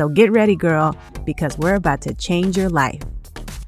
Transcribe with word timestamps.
So 0.00 0.08
get 0.08 0.32
ready, 0.32 0.56
girl, 0.56 0.96
because 1.26 1.58
we're 1.58 1.74
about 1.74 2.00
to 2.00 2.14
change 2.14 2.56
your 2.56 2.70
life. 2.70 3.02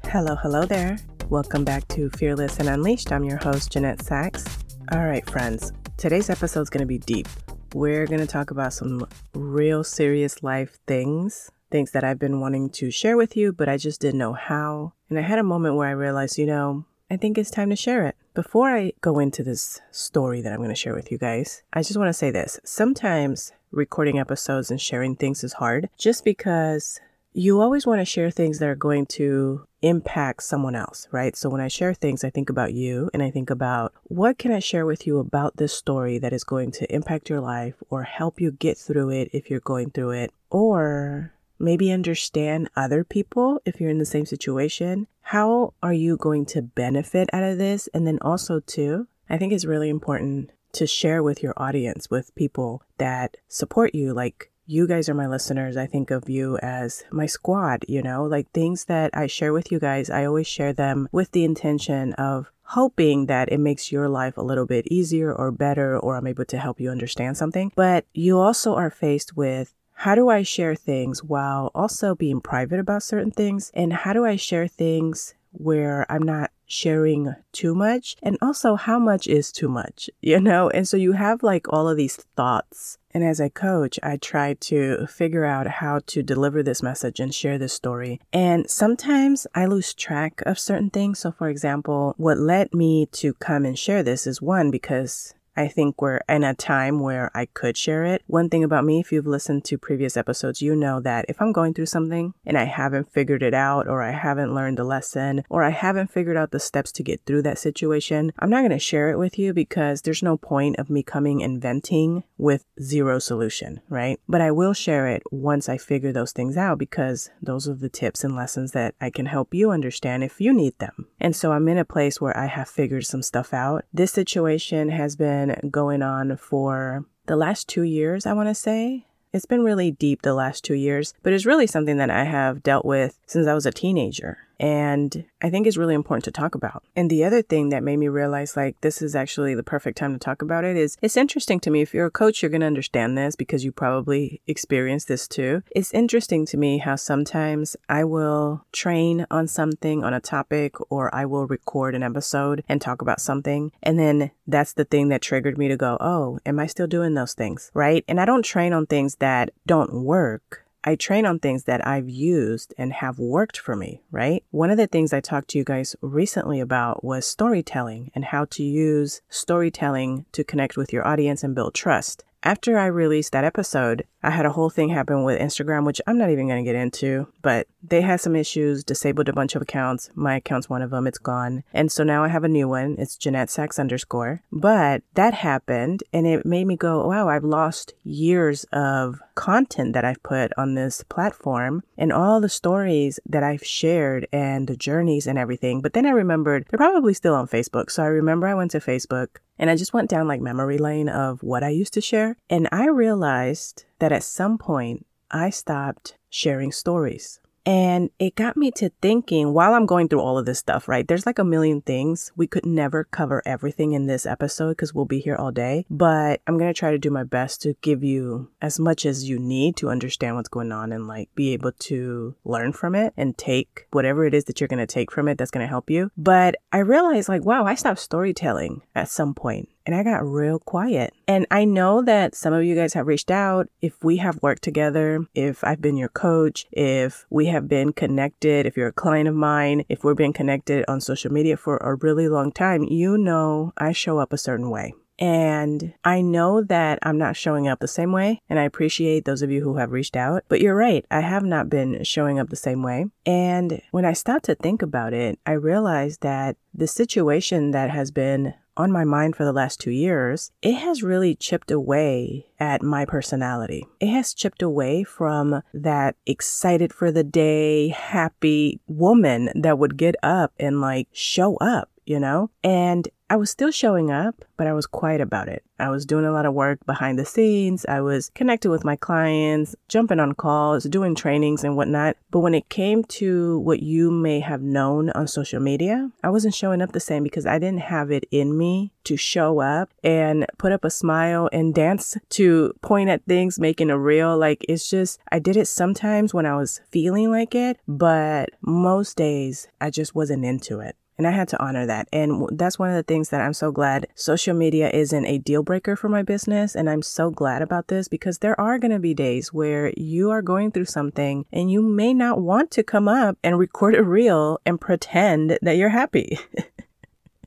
Hello, 0.05 0.35
hello 0.35 0.65
there. 0.65 0.97
Welcome 1.29 1.63
back 1.63 1.87
to 1.89 2.09
Fearless 2.09 2.57
and 2.57 2.67
Unleashed. 2.67 3.11
I'm 3.11 3.23
your 3.23 3.37
host, 3.37 3.71
Jeanette 3.71 4.01
Sachs. 4.01 4.43
All 4.91 5.05
right, 5.05 5.23
friends, 5.29 5.71
today's 5.95 6.31
episode 6.31 6.61
is 6.61 6.71
going 6.71 6.81
to 6.81 6.87
be 6.87 6.97
deep 6.97 7.27
we're 7.75 8.07
going 8.07 8.19
to 8.19 8.25
talk 8.25 8.49
about 8.49 8.73
some 8.73 9.05
real 9.35 9.83
serious 9.83 10.41
life 10.41 10.79
things, 10.87 11.51
things 11.69 11.91
that 11.91 12.03
I've 12.03 12.17
been 12.17 12.39
wanting 12.39 12.71
to 12.71 12.89
share 12.89 13.15
with 13.15 13.37
you, 13.37 13.53
but 13.53 13.69
I 13.69 13.77
just 13.77 14.01
didn't 14.01 14.17
know 14.17 14.33
how. 14.33 14.93
And 15.11 15.19
I 15.19 15.21
had 15.21 15.37
a 15.37 15.43
moment 15.43 15.75
where 15.75 15.87
I 15.87 15.91
realized, 15.91 16.39
you 16.39 16.47
know, 16.47 16.85
I 17.11 17.17
think 17.17 17.37
it's 17.37 17.51
time 17.51 17.69
to 17.69 17.75
share 17.75 18.07
it. 18.07 18.15
Before 18.33 18.75
I 18.75 18.93
go 19.01 19.19
into 19.19 19.43
this 19.43 19.81
story 19.91 20.41
that 20.41 20.51
I'm 20.51 20.57
going 20.57 20.69
to 20.69 20.75
share 20.75 20.95
with 20.95 21.11
you 21.11 21.19
guys, 21.19 21.61
I 21.71 21.83
just 21.83 21.97
want 21.97 22.09
to 22.09 22.13
say 22.13 22.31
this. 22.31 22.59
Sometimes 22.63 23.51
recording 23.73 24.19
episodes 24.19 24.71
and 24.71 24.79
sharing 24.79 25.15
things 25.15 25.43
is 25.43 25.53
hard 25.53 25.89
just 25.97 26.23
because 26.23 27.01
you 27.33 27.59
always 27.59 27.87
want 27.87 27.99
to 27.99 28.05
share 28.05 28.29
things 28.29 28.59
that 28.59 28.69
are 28.69 28.75
going 28.75 29.07
to 29.07 29.65
impact 29.81 30.43
someone 30.43 30.75
else, 30.75 31.07
right? 31.11 31.35
So 31.35 31.49
when 31.49 31.61
I 31.61 31.67
share 31.67 31.93
things, 31.93 32.23
I 32.23 32.29
think 32.29 32.49
about 32.49 32.73
you 32.73 33.09
and 33.13 33.23
I 33.23 33.31
think 33.31 33.49
about 33.49 33.93
what 34.03 34.37
can 34.37 34.51
I 34.51 34.59
share 34.59 34.85
with 34.85 35.07
you 35.07 35.17
about 35.17 35.57
this 35.57 35.73
story 35.73 36.19
that 36.19 36.31
is 36.31 36.43
going 36.43 36.71
to 36.73 36.93
impact 36.93 37.29
your 37.29 37.41
life 37.41 37.73
or 37.89 38.03
help 38.03 38.39
you 38.39 38.51
get 38.51 38.77
through 38.77 39.09
it 39.09 39.29
if 39.33 39.49
you're 39.49 39.59
going 39.59 39.89
through 39.89 40.11
it, 40.11 40.31
or 40.51 41.33
maybe 41.57 41.91
understand 41.91 42.69
other 42.75 43.03
people 43.03 43.59
if 43.65 43.81
you're 43.81 43.89
in 43.89 43.97
the 43.97 44.05
same 44.05 44.25
situation. 44.25 45.07
How 45.21 45.73
are 45.81 45.93
you 45.93 46.17
going 46.17 46.45
to 46.47 46.61
benefit 46.61 47.29
out 47.33 47.43
of 47.43 47.57
this? 47.57 47.89
And 47.93 48.05
then 48.05 48.19
also, 48.21 48.59
too, 48.59 49.07
I 49.29 49.37
think 49.37 49.53
it's 49.53 49.65
really 49.65 49.89
important 49.89 50.51
to 50.73 50.87
share 50.87 51.23
with 51.23 51.41
your 51.41 51.53
audience, 51.57 52.09
with 52.09 52.35
people 52.35 52.83
that 52.97 53.37
support 53.47 53.95
you, 53.95 54.13
like 54.13 54.51
you 54.65 54.87
guys 54.87 55.09
are 55.09 55.13
my 55.13 55.27
listeners. 55.27 55.77
I 55.77 55.85
think 55.85 56.11
of 56.11 56.29
you 56.29 56.57
as 56.57 57.03
my 57.11 57.25
squad, 57.25 57.85
you 57.87 58.01
know, 58.01 58.23
like 58.23 58.49
things 58.51 58.85
that 58.85 59.11
I 59.13 59.27
share 59.27 59.53
with 59.53 59.71
you 59.71 59.79
guys, 59.79 60.09
I 60.09 60.25
always 60.25 60.47
share 60.47 60.73
them 60.73 61.09
with 61.11 61.31
the 61.31 61.43
intention 61.43 62.13
of 62.13 62.51
hoping 62.63 63.25
that 63.25 63.51
it 63.51 63.59
makes 63.59 63.91
your 63.91 64.07
life 64.07 64.37
a 64.37 64.41
little 64.41 64.65
bit 64.65 64.87
easier 64.87 65.33
or 65.33 65.51
better, 65.51 65.99
or 65.99 66.15
I'm 66.15 66.27
able 66.27 66.45
to 66.45 66.57
help 66.57 66.79
you 66.79 66.89
understand 66.89 67.37
something. 67.37 67.71
But 67.75 68.05
you 68.13 68.39
also 68.39 68.73
are 68.75 68.89
faced 68.89 69.35
with 69.35 69.73
how 69.91 70.15
do 70.15 70.29
I 70.29 70.43
share 70.43 70.75
things 70.75 71.23
while 71.23 71.71
also 71.75 72.15
being 72.15 72.41
private 72.41 72.79
about 72.79 73.03
certain 73.03 73.31
things? 73.31 73.69
And 73.73 73.93
how 73.93 74.13
do 74.13 74.25
I 74.25 74.37
share 74.37 74.67
things 74.67 75.35
where 75.51 76.05
I'm 76.09 76.23
not 76.23 76.51
sharing 76.65 77.35
too 77.51 77.75
much? 77.75 78.15
And 78.21 78.37
also, 78.41 78.75
how 78.75 78.99
much 78.99 79.27
is 79.27 79.51
too 79.51 79.69
much, 79.69 80.09
you 80.21 80.39
know? 80.39 80.69
And 80.69 80.87
so 80.87 80.97
you 80.97 81.13
have 81.13 81.43
like 81.43 81.71
all 81.71 81.87
of 81.87 81.97
these 81.97 82.17
thoughts 82.35 82.97
and 83.13 83.23
as 83.23 83.39
a 83.39 83.49
coach, 83.49 83.99
I 84.01 84.17
try 84.17 84.55
to 84.55 85.05
figure 85.05 85.45
out 85.45 85.67
how 85.67 85.99
to 86.07 86.23
deliver 86.23 86.63
this 86.63 86.81
message 86.81 87.19
and 87.19 87.33
share 87.33 87.57
this 87.57 87.73
story. 87.73 88.19
And 88.31 88.69
sometimes 88.69 89.45
I 89.53 89.65
lose 89.67 89.93
track 89.93 90.41
of 90.45 90.57
certain 90.57 90.89
things. 90.89 91.19
So, 91.19 91.31
for 91.31 91.47
example, 91.47 92.15
what 92.17 92.39
led 92.39 92.73
me 92.73 93.05
to 93.13 93.33
come 93.35 93.65
and 93.65 93.77
share 93.77 94.01
this 94.01 94.25
is 94.25 94.41
one, 94.41 94.71
because 94.71 95.35
I 95.55 95.67
think 95.67 96.01
we're 96.01 96.21
in 96.27 96.43
a 96.43 96.53
time 96.53 96.99
where 96.99 97.31
I 97.33 97.45
could 97.45 97.77
share 97.77 98.05
it. 98.05 98.23
One 98.27 98.49
thing 98.49 98.63
about 98.63 98.85
me, 98.85 98.99
if 98.99 99.11
you've 99.11 99.27
listened 99.27 99.65
to 99.65 99.77
previous 99.77 100.17
episodes, 100.17 100.61
you 100.61 100.75
know 100.75 100.99
that 101.01 101.25
if 101.29 101.41
I'm 101.41 101.51
going 101.51 101.73
through 101.73 101.87
something 101.87 102.33
and 102.45 102.57
I 102.57 102.63
haven't 102.63 103.11
figured 103.11 103.43
it 103.43 103.53
out, 103.53 103.87
or 103.87 104.01
I 104.01 104.11
haven't 104.11 104.53
learned 104.53 104.77
the 104.77 104.83
lesson, 104.83 105.43
or 105.49 105.63
I 105.63 105.69
haven't 105.69 106.11
figured 106.11 106.37
out 106.37 106.51
the 106.51 106.59
steps 106.59 106.91
to 106.93 107.03
get 107.03 107.21
through 107.25 107.43
that 107.43 107.59
situation, 107.59 108.31
I'm 108.39 108.49
not 108.49 108.61
going 108.61 108.71
to 108.71 108.79
share 108.79 109.09
it 109.09 109.17
with 109.17 109.37
you 109.37 109.53
because 109.53 110.01
there's 110.01 110.23
no 110.23 110.37
point 110.37 110.77
of 110.77 110.89
me 110.89 111.03
coming 111.03 111.43
and 111.43 111.61
venting 111.61 112.23
with 112.37 112.65
zero 112.81 113.19
solution, 113.19 113.81
right? 113.89 114.19
But 114.27 114.41
I 114.41 114.51
will 114.51 114.73
share 114.73 115.07
it 115.07 115.23
once 115.31 115.69
I 115.69 115.77
figure 115.77 116.11
those 116.11 116.31
things 116.31 116.57
out 116.57 116.77
because 116.77 117.29
those 117.41 117.67
are 117.67 117.73
the 117.73 117.89
tips 117.89 118.23
and 118.23 118.35
lessons 118.35 118.71
that 118.71 118.95
I 118.99 119.09
can 119.09 119.27
help 119.27 119.53
you 119.53 119.71
understand 119.71 120.23
if 120.23 120.41
you 120.41 120.53
need 120.53 120.77
them. 120.79 121.07
And 121.19 121.35
so 121.35 121.51
I'm 121.51 121.67
in 121.67 121.77
a 121.77 121.85
place 121.85 122.19
where 122.19 122.35
I 122.37 122.47
have 122.47 122.69
figured 122.69 123.05
some 123.05 123.21
stuff 123.21 123.53
out. 123.53 123.85
This 123.93 124.11
situation 124.11 124.89
has 124.89 125.15
been 125.15 125.42
been 125.45 125.69
going 125.69 126.01
on 126.01 126.37
for 126.37 127.05
the 127.25 127.35
last 127.35 127.67
two 127.67 127.83
years, 127.83 128.25
I 128.25 128.33
want 128.33 128.49
to 128.49 128.55
say. 128.55 129.05
It's 129.31 129.45
been 129.45 129.63
really 129.63 129.89
deep 129.89 130.21
the 130.21 130.35
last 130.35 130.63
two 130.63 130.75
years, 130.75 131.13
but 131.23 131.33
it's 131.33 131.45
really 131.45 131.65
something 131.65 131.97
that 131.97 132.11
I 132.11 132.23
have 132.23 132.61
dealt 132.61 132.85
with 132.85 133.17
since 133.33 133.47
I 133.47 133.53
was 133.53 133.65
a 133.65 133.71
teenager. 133.71 134.37
And 134.59 135.25
I 135.41 135.49
think 135.49 135.67
is 135.67 135.77
really 135.77 135.95
important 135.95 136.23
to 136.25 136.31
talk 136.31 136.55
about. 136.55 136.83
And 136.95 137.09
the 137.09 137.23
other 137.25 137.41
thing 137.41 137.69
that 137.69 137.83
made 137.83 137.97
me 137.97 138.07
realize 138.07 138.55
like 138.55 138.79
this 138.81 139.01
is 139.01 139.15
actually 139.15 139.55
the 139.55 139.63
perfect 139.63 139.97
time 139.97 140.13
to 140.13 140.19
talk 140.19 140.41
about 140.41 140.63
it 140.63 140.77
is 140.77 140.95
it's 141.01 141.17
interesting 141.17 141.59
to 141.61 141.71
me. 141.71 141.81
If 141.81 141.93
you're 141.93 142.05
a 142.05 142.11
coach, 142.11 142.41
you're 142.41 142.51
going 142.51 142.61
to 142.61 142.67
understand 142.67 143.17
this 143.17 143.35
because 143.35 143.65
you 143.65 143.71
probably 143.71 144.41
experienced 144.47 145.07
this 145.07 145.27
too. 145.27 145.63
It's 145.75 145.93
interesting 145.93 146.45
to 146.45 146.57
me 146.57 146.77
how 146.77 146.95
sometimes 146.95 147.75
I 147.89 148.05
will 148.05 148.63
train 148.71 149.25
on 149.29 149.47
something 149.47 150.03
on 150.03 150.13
a 150.13 150.21
topic 150.21 150.75
or 150.89 151.13
I 151.13 151.25
will 151.25 151.47
record 151.47 151.95
an 151.95 152.03
episode 152.03 152.63
and 152.69 152.79
talk 152.79 153.01
about 153.01 153.19
something. 153.19 153.71
And 153.81 153.99
then 153.99 154.31
that's 154.47 154.73
the 154.73 154.85
thing 154.85 155.09
that 155.09 155.23
triggered 155.23 155.57
me 155.57 155.67
to 155.67 155.75
go, 155.75 155.97
oh, 155.99 156.39
am 156.45 156.59
I 156.59 156.67
still 156.67 156.87
doing 156.87 157.15
those 157.15 157.33
things? 157.33 157.71
Right. 157.73 158.05
And 158.07 158.21
I 158.21 158.25
don't 158.25 158.45
train 158.45 158.71
on 158.71 158.85
things 158.85 159.15
that 159.15 159.49
don't 159.65 160.03
work. 160.03 160.62
I 160.85 160.95
train 160.95 161.25
on 161.25 161.39
things 161.39 161.63
that 161.63 161.85
I've 161.87 162.09
used 162.09 162.73
and 162.77 162.91
have 162.91 163.17
worked 163.17 163.57
for 163.57 163.75
me, 163.75 164.01
right? 164.11 164.43
One 164.51 164.69
of 164.69 164.77
the 164.77 164.87
things 164.87 165.13
I 165.13 165.21
talked 165.21 165.49
to 165.49 165.57
you 165.57 165.63
guys 165.63 165.95
recently 166.01 166.59
about 166.59 167.03
was 167.03 167.25
storytelling 167.25 168.11
and 168.13 168.25
how 168.25 168.45
to 168.51 168.63
use 168.63 169.21
storytelling 169.29 170.25
to 170.33 170.43
connect 170.43 170.75
with 170.75 170.91
your 170.91 171.07
audience 171.07 171.41
and 171.41 171.55
build 171.55 171.73
trust. 171.73 172.25
After 172.43 172.77
I 172.77 172.87
released 172.87 173.31
that 173.31 173.45
episode, 173.45 174.05
I 174.23 174.29
had 174.29 174.45
a 174.45 174.51
whole 174.51 174.69
thing 174.69 174.89
happen 174.89 175.23
with 175.23 175.39
Instagram, 175.39 175.85
which 175.85 176.01
I'm 176.07 176.17
not 176.17 176.29
even 176.29 176.47
going 176.47 176.63
to 176.63 176.69
get 176.69 176.79
into, 176.79 177.27
but 177.41 177.67
they 177.81 178.01
had 178.01 178.21
some 178.21 178.35
issues, 178.35 178.83
disabled 178.83 179.27
a 179.27 179.33
bunch 179.33 179.55
of 179.55 179.61
accounts. 179.61 180.09
My 180.15 180.37
account's 180.37 180.69
one 180.69 180.81
of 180.81 180.91
them, 180.91 181.07
it's 181.07 181.17
gone. 181.17 181.63
And 181.73 181.91
so 181.91 182.03
now 182.03 182.23
I 182.23 182.29
have 182.29 182.43
a 182.43 182.49
new 182.49 182.67
one. 182.67 182.95
It's 182.97 183.17
Jeanette 183.17 183.49
Sachs 183.49 183.77
underscore. 183.77 184.41
But 184.51 185.03
that 185.15 185.33
happened 185.33 186.03
and 186.13 186.25
it 186.25 186.45
made 186.45 186.67
me 186.67 186.77
go, 186.77 187.05
wow, 187.07 187.27
I've 187.27 187.43
lost 187.43 187.93
years 188.03 188.63
of 188.71 189.21
content 189.35 189.93
that 189.93 190.05
I've 190.05 190.23
put 190.23 190.51
on 190.57 190.75
this 190.75 191.03
platform 191.03 191.83
and 191.97 192.13
all 192.13 192.39
the 192.39 192.49
stories 192.49 193.19
that 193.25 193.43
I've 193.43 193.65
shared 193.65 194.27
and 194.31 194.67
the 194.67 194.77
journeys 194.77 195.27
and 195.27 195.37
everything. 195.37 195.81
But 195.81 195.93
then 195.93 196.05
I 196.05 196.11
remembered 196.11 196.65
they're 196.69 196.77
probably 196.77 197.13
still 197.13 197.35
on 197.35 197.47
Facebook. 197.47 197.91
So 197.91 198.03
I 198.03 198.07
remember 198.07 198.47
I 198.47 198.53
went 198.53 198.71
to 198.71 198.79
Facebook 198.79 199.37
and 199.59 199.69
I 199.69 199.75
just 199.75 199.93
went 199.93 200.09
down 200.09 200.27
like 200.27 200.41
memory 200.41 200.77
lane 200.77 201.09
of 201.09 201.43
what 201.43 201.63
I 201.63 201.69
used 201.69 201.93
to 201.93 202.01
share. 202.01 202.37
And 202.49 202.67
I 202.71 202.87
realized 202.87 203.85
that 203.99 204.11
at 204.11 204.23
some 204.23 204.57
point 204.57 205.05
I 205.31 205.49
stopped 205.49 206.15
sharing 206.29 206.71
stories. 206.71 207.39
And 207.65 208.09
it 208.19 208.35
got 208.35 208.57
me 208.57 208.71
to 208.71 208.89
thinking 209.01 209.53
while 209.53 209.73
I'm 209.73 209.85
going 209.85 210.09
through 210.09 210.19
all 210.19 210.37
of 210.37 210.45
this 210.45 210.59
stuff, 210.59 210.87
right? 210.87 211.07
There's 211.07 211.25
like 211.25 211.39
a 211.39 211.45
million 211.45 211.81
things. 211.81 212.31
We 212.35 212.45
could 212.45 212.65
never 212.65 213.05
cover 213.05 213.41
everything 213.45 213.93
in 213.93 214.05
this 214.05 214.25
episode 214.25 214.71
because 214.71 214.93
we'll 214.93 215.05
be 215.05 215.19
here 215.19 215.35
all 215.35 215.51
day. 215.51 215.85
But 215.89 216.41
I'm 216.45 216.57
going 216.57 216.71
to 216.71 216.77
try 216.77 216.91
to 216.91 216.97
do 216.97 217.09
my 217.09 217.23
best 217.23 217.61
to 217.61 217.75
give 217.81 218.03
you 218.03 218.49
as 218.61 218.79
much 218.79 219.05
as 219.05 219.29
you 219.29 219.39
need 219.39 219.77
to 219.77 219.89
understand 219.89 220.35
what's 220.35 220.49
going 220.49 220.73
on 220.73 220.91
and 220.91 221.07
like 221.07 221.33
be 221.35 221.53
able 221.53 221.71
to 221.71 222.35
learn 222.43 222.73
from 222.73 222.95
it 222.95 223.13
and 223.15 223.37
take 223.37 223.87
whatever 223.91 224.25
it 224.25 224.33
is 224.33 224.43
that 224.45 224.59
you're 224.59 224.67
going 224.67 224.85
to 224.85 224.85
take 224.85 225.11
from 225.11 225.29
it 225.29 225.37
that's 225.37 225.51
going 225.51 225.65
to 225.65 225.69
help 225.69 225.89
you. 225.89 226.11
But 226.17 226.55
I 226.73 226.79
realized 226.79 227.29
like, 227.29 227.45
wow, 227.45 227.65
I 227.65 227.75
stopped 227.75 227.99
storytelling 227.99 228.81
at 228.93 229.07
some 229.07 229.33
point 229.33 229.69
and 229.85 229.95
I 229.95 230.03
got 230.03 230.25
real 230.25 230.59
quiet. 230.59 231.13
And 231.27 231.45
I 231.51 231.65
know 231.65 232.01
that 232.03 232.35
some 232.35 232.53
of 232.53 232.63
you 232.63 232.75
guys 232.75 232.93
have 232.93 233.07
reached 233.07 233.31
out. 233.31 233.67
If 233.81 234.03
we 234.03 234.17
have 234.17 234.41
worked 234.41 234.63
together, 234.63 235.25
if 235.35 235.63
I've 235.63 235.81
been 235.81 235.97
your 235.97 236.09
coach, 236.09 236.65
if 236.71 237.25
we 237.29 237.47
have 237.47 237.67
been 237.67 237.93
connected, 237.93 238.65
if 238.65 238.77
you're 238.77 238.87
a 238.87 238.93
client 238.93 239.27
of 239.27 239.35
mine, 239.35 239.83
if 239.89 240.03
we're 240.03 240.13
being 240.13 240.33
connected 240.33 240.85
on 240.87 241.01
social 241.01 241.31
media 241.31 241.57
for 241.57 241.77
a 241.77 241.95
really 241.95 242.27
long 242.27 242.51
time, 242.51 242.83
you 242.83 243.17
know 243.17 243.73
I 243.77 243.91
show 243.91 244.19
up 244.19 244.33
a 244.33 244.37
certain 244.37 244.69
way. 244.69 244.93
And 245.19 245.93
I 246.03 246.21
know 246.21 246.63
that 246.63 246.99
I'm 247.03 247.17
not 247.17 247.37
showing 247.37 247.67
up 247.67 247.79
the 247.79 247.87
same 247.87 248.11
way. 248.11 248.41
And 248.49 248.59
I 248.59 248.63
appreciate 248.63 249.25
those 249.25 249.41
of 249.41 249.51
you 249.51 249.61
who 249.61 249.77
have 249.77 249.91
reached 249.91 250.15
out. 250.15 250.43
But 250.47 250.59
you're 250.59 250.75
right, 250.75 251.05
I 251.11 251.19
have 251.19 251.43
not 251.43 251.69
been 251.69 252.03
showing 252.03 252.39
up 252.39 252.49
the 252.49 252.55
same 252.55 252.81
way. 252.81 253.05
And 253.25 253.81
when 253.91 254.05
I 254.05 254.13
stopped 254.13 254.45
to 254.45 254.55
think 254.55 254.81
about 254.81 255.13
it, 255.13 255.39
I 255.45 255.51
realized 255.51 256.21
that 256.21 256.57
the 256.73 256.87
situation 256.87 257.71
that 257.71 257.91
has 257.91 258.09
been 258.11 258.55
on 258.75 258.91
my 258.91 259.03
mind 259.03 259.35
for 259.35 259.45
the 259.45 259.53
last 259.53 259.79
two 259.79 259.91
years, 259.91 260.51
it 260.61 260.73
has 260.73 261.03
really 261.03 261.35
chipped 261.35 261.71
away 261.71 262.47
at 262.59 262.81
my 262.81 263.05
personality. 263.05 263.85
It 263.99 264.07
has 264.07 264.33
chipped 264.33 264.61
away 264.61 265.03
from 265.03 265.61
that 265.73 266.15
excited 266.25 266.93
for 266.93 267.11
the 267.11 267.23
day, 267.23 267.89
happy 267.89 268.79
woman 268.87 269.49
that 269.55 269.77
would 269.77 269.97
get 269.97 270.15
up 270.23 270.53
and 270.59 270.81
like 270.81 271.07
show 271.11 271.55
up 271.57 271.89
you 272.05 272.19
know? 272.19 272.49
And 272.63 273.07
I 273.33 273.35
was 273.35 273.49
still 273.49 273.71
showing 273.71 274.11
up, 274.11 274.45
but 274.57 274.67
I 274.67 274.73
was 274.73 274.85
quiet 274.85 275.19
about 275.19 275.47
it. 275.49 275.63
I 275.79 275.89
was 275.89 276.05
doing 276.05 276.23
a 276.23 276.31
lot 276.31 276.45
of 276.45 276.53
work 276.53 276.85
behind 276.85 277.17
the 277.17 277.25
scenes. 277.25 277.83
I 277.87 277.99
was 277.99 278.29
connected 278.35 278.69
with 278.69 278.85
my 278.85 278.95
clients, 278.95 279.75
jumping 279.87 280.19
on 280.19 280.33
calls, 280.33 280.83
doing 280.83 281.15
trainings 281.15 281.63
and 281.63 281.75
whatnot. 281.75 282.15
But 282.29 282.41
when 282.41 282.53
it 282.53 282.69
came 282.69 283.03
to 283.05 283.57
what 283.57 283.81
you 283.81 284.11
may 284.11 284.39
have 284.39 284.61
known 284.61 285.09
on 285.09 285.27
social 285.27 285.59
media, 285.59 286.11
I 286.23 286.29
wasn't 286.29 286.53
showing 286.53 286.79
up 286.79 286.91
the 286.91 286.99
same 286.99 287.23
because 287.23 287.47
I 287.47 287.57
didn't 287.57 287.79
have 287.79 288.11
it 288.11 288.25
in 288.29 288.55
me 288.55 288.91
to 289.05 289.17
show 289.17 289.61
up 289.61 289.89
and 290.03 290.45
put 290.59 290.71
up 290.71 290.85
a 290.85 290.91
smile 290.91 291.49
and 291.51 291.73
dance 291.73 292.15
to 292.29 292.75
point 292.83 293.09
at 293.09 293.25
things, 293.25 293.59
making 293.59 293.89
a 293.89 293.97
reel. 293.97 294.37
Like 294.37 294.63
it's 294.69 294.87
just, 294.87 295.19
I 295.31 295.39
did 295.39 295.57
it 295.57 295.67
sometimes 295.67 296.35
when 296.35 296.45
I 296.45 296.55
was 296.55 296.81
feeling 296.91 297.31
like 297.31 297.55
it, 297.55 297.79
but 297.87 298.51
most 298.61 299.17
days 299.17 299.69
I 299.81 299.89
just 299.89 300.13
wasn't 300.13 300.45
into 300.45 300.81
it. 300.81 300.95
And 301.17 301.27
I 301.27 301.31
had 301.31 301.47
to 301.49 301.63
honor 301.63 301.85
that. 301.85 302.07
And 302.11 302.47
that's 302.57 302.79
one 302.79 302.89
of 302.89 302.95
the 302.95 303.03
things 303.03 303.29
that 303.29 303.41
I'm 303.41 303.53
so 303.53 303.71
glad 303.71 304.07
social 304.15 304.55
media 304.55 304.89
isn't 304.89 305.25
a 305.25 305.37
deal 305.37 305.63
breaker 305.63 305.95
for 305.95 306.09
my 306.09 306.23
business. 306.23 306.75
And 306.75 306.89
I'm 306.89 307.01
so 307.01 307.29
glad 307.29 307.61
about 307.61 307.87
this 307.87 308.07
because 308.07 308.39
there 308.39 308.59
are 308.59 308.79
going 308.79 308.91
to 308.91 308.99
be 308.99 309.13
days 309.13 309.53
where 309.53 309.93
you 309.95 310.31
are 310.31 310.41
going 310.41 310.71
through 310.71 310.85
something 310.85 311.45
and 311.51 311.71
you 311.71 311.81
may 311.81 312.13
not 312.13 312.41
want 312.41 312.71
to 312.71 312.83
come 312.83 313.07
up 313.07 313.37
and 313.43 313.59
record 313.59 313.95
a 313.95 314.03
reel 314.03 314.59
and 314.65 314.81
pretend 314.81 315.57
that 315.61 315.77
you're 315.77 315.89
happy. 315.89 316.39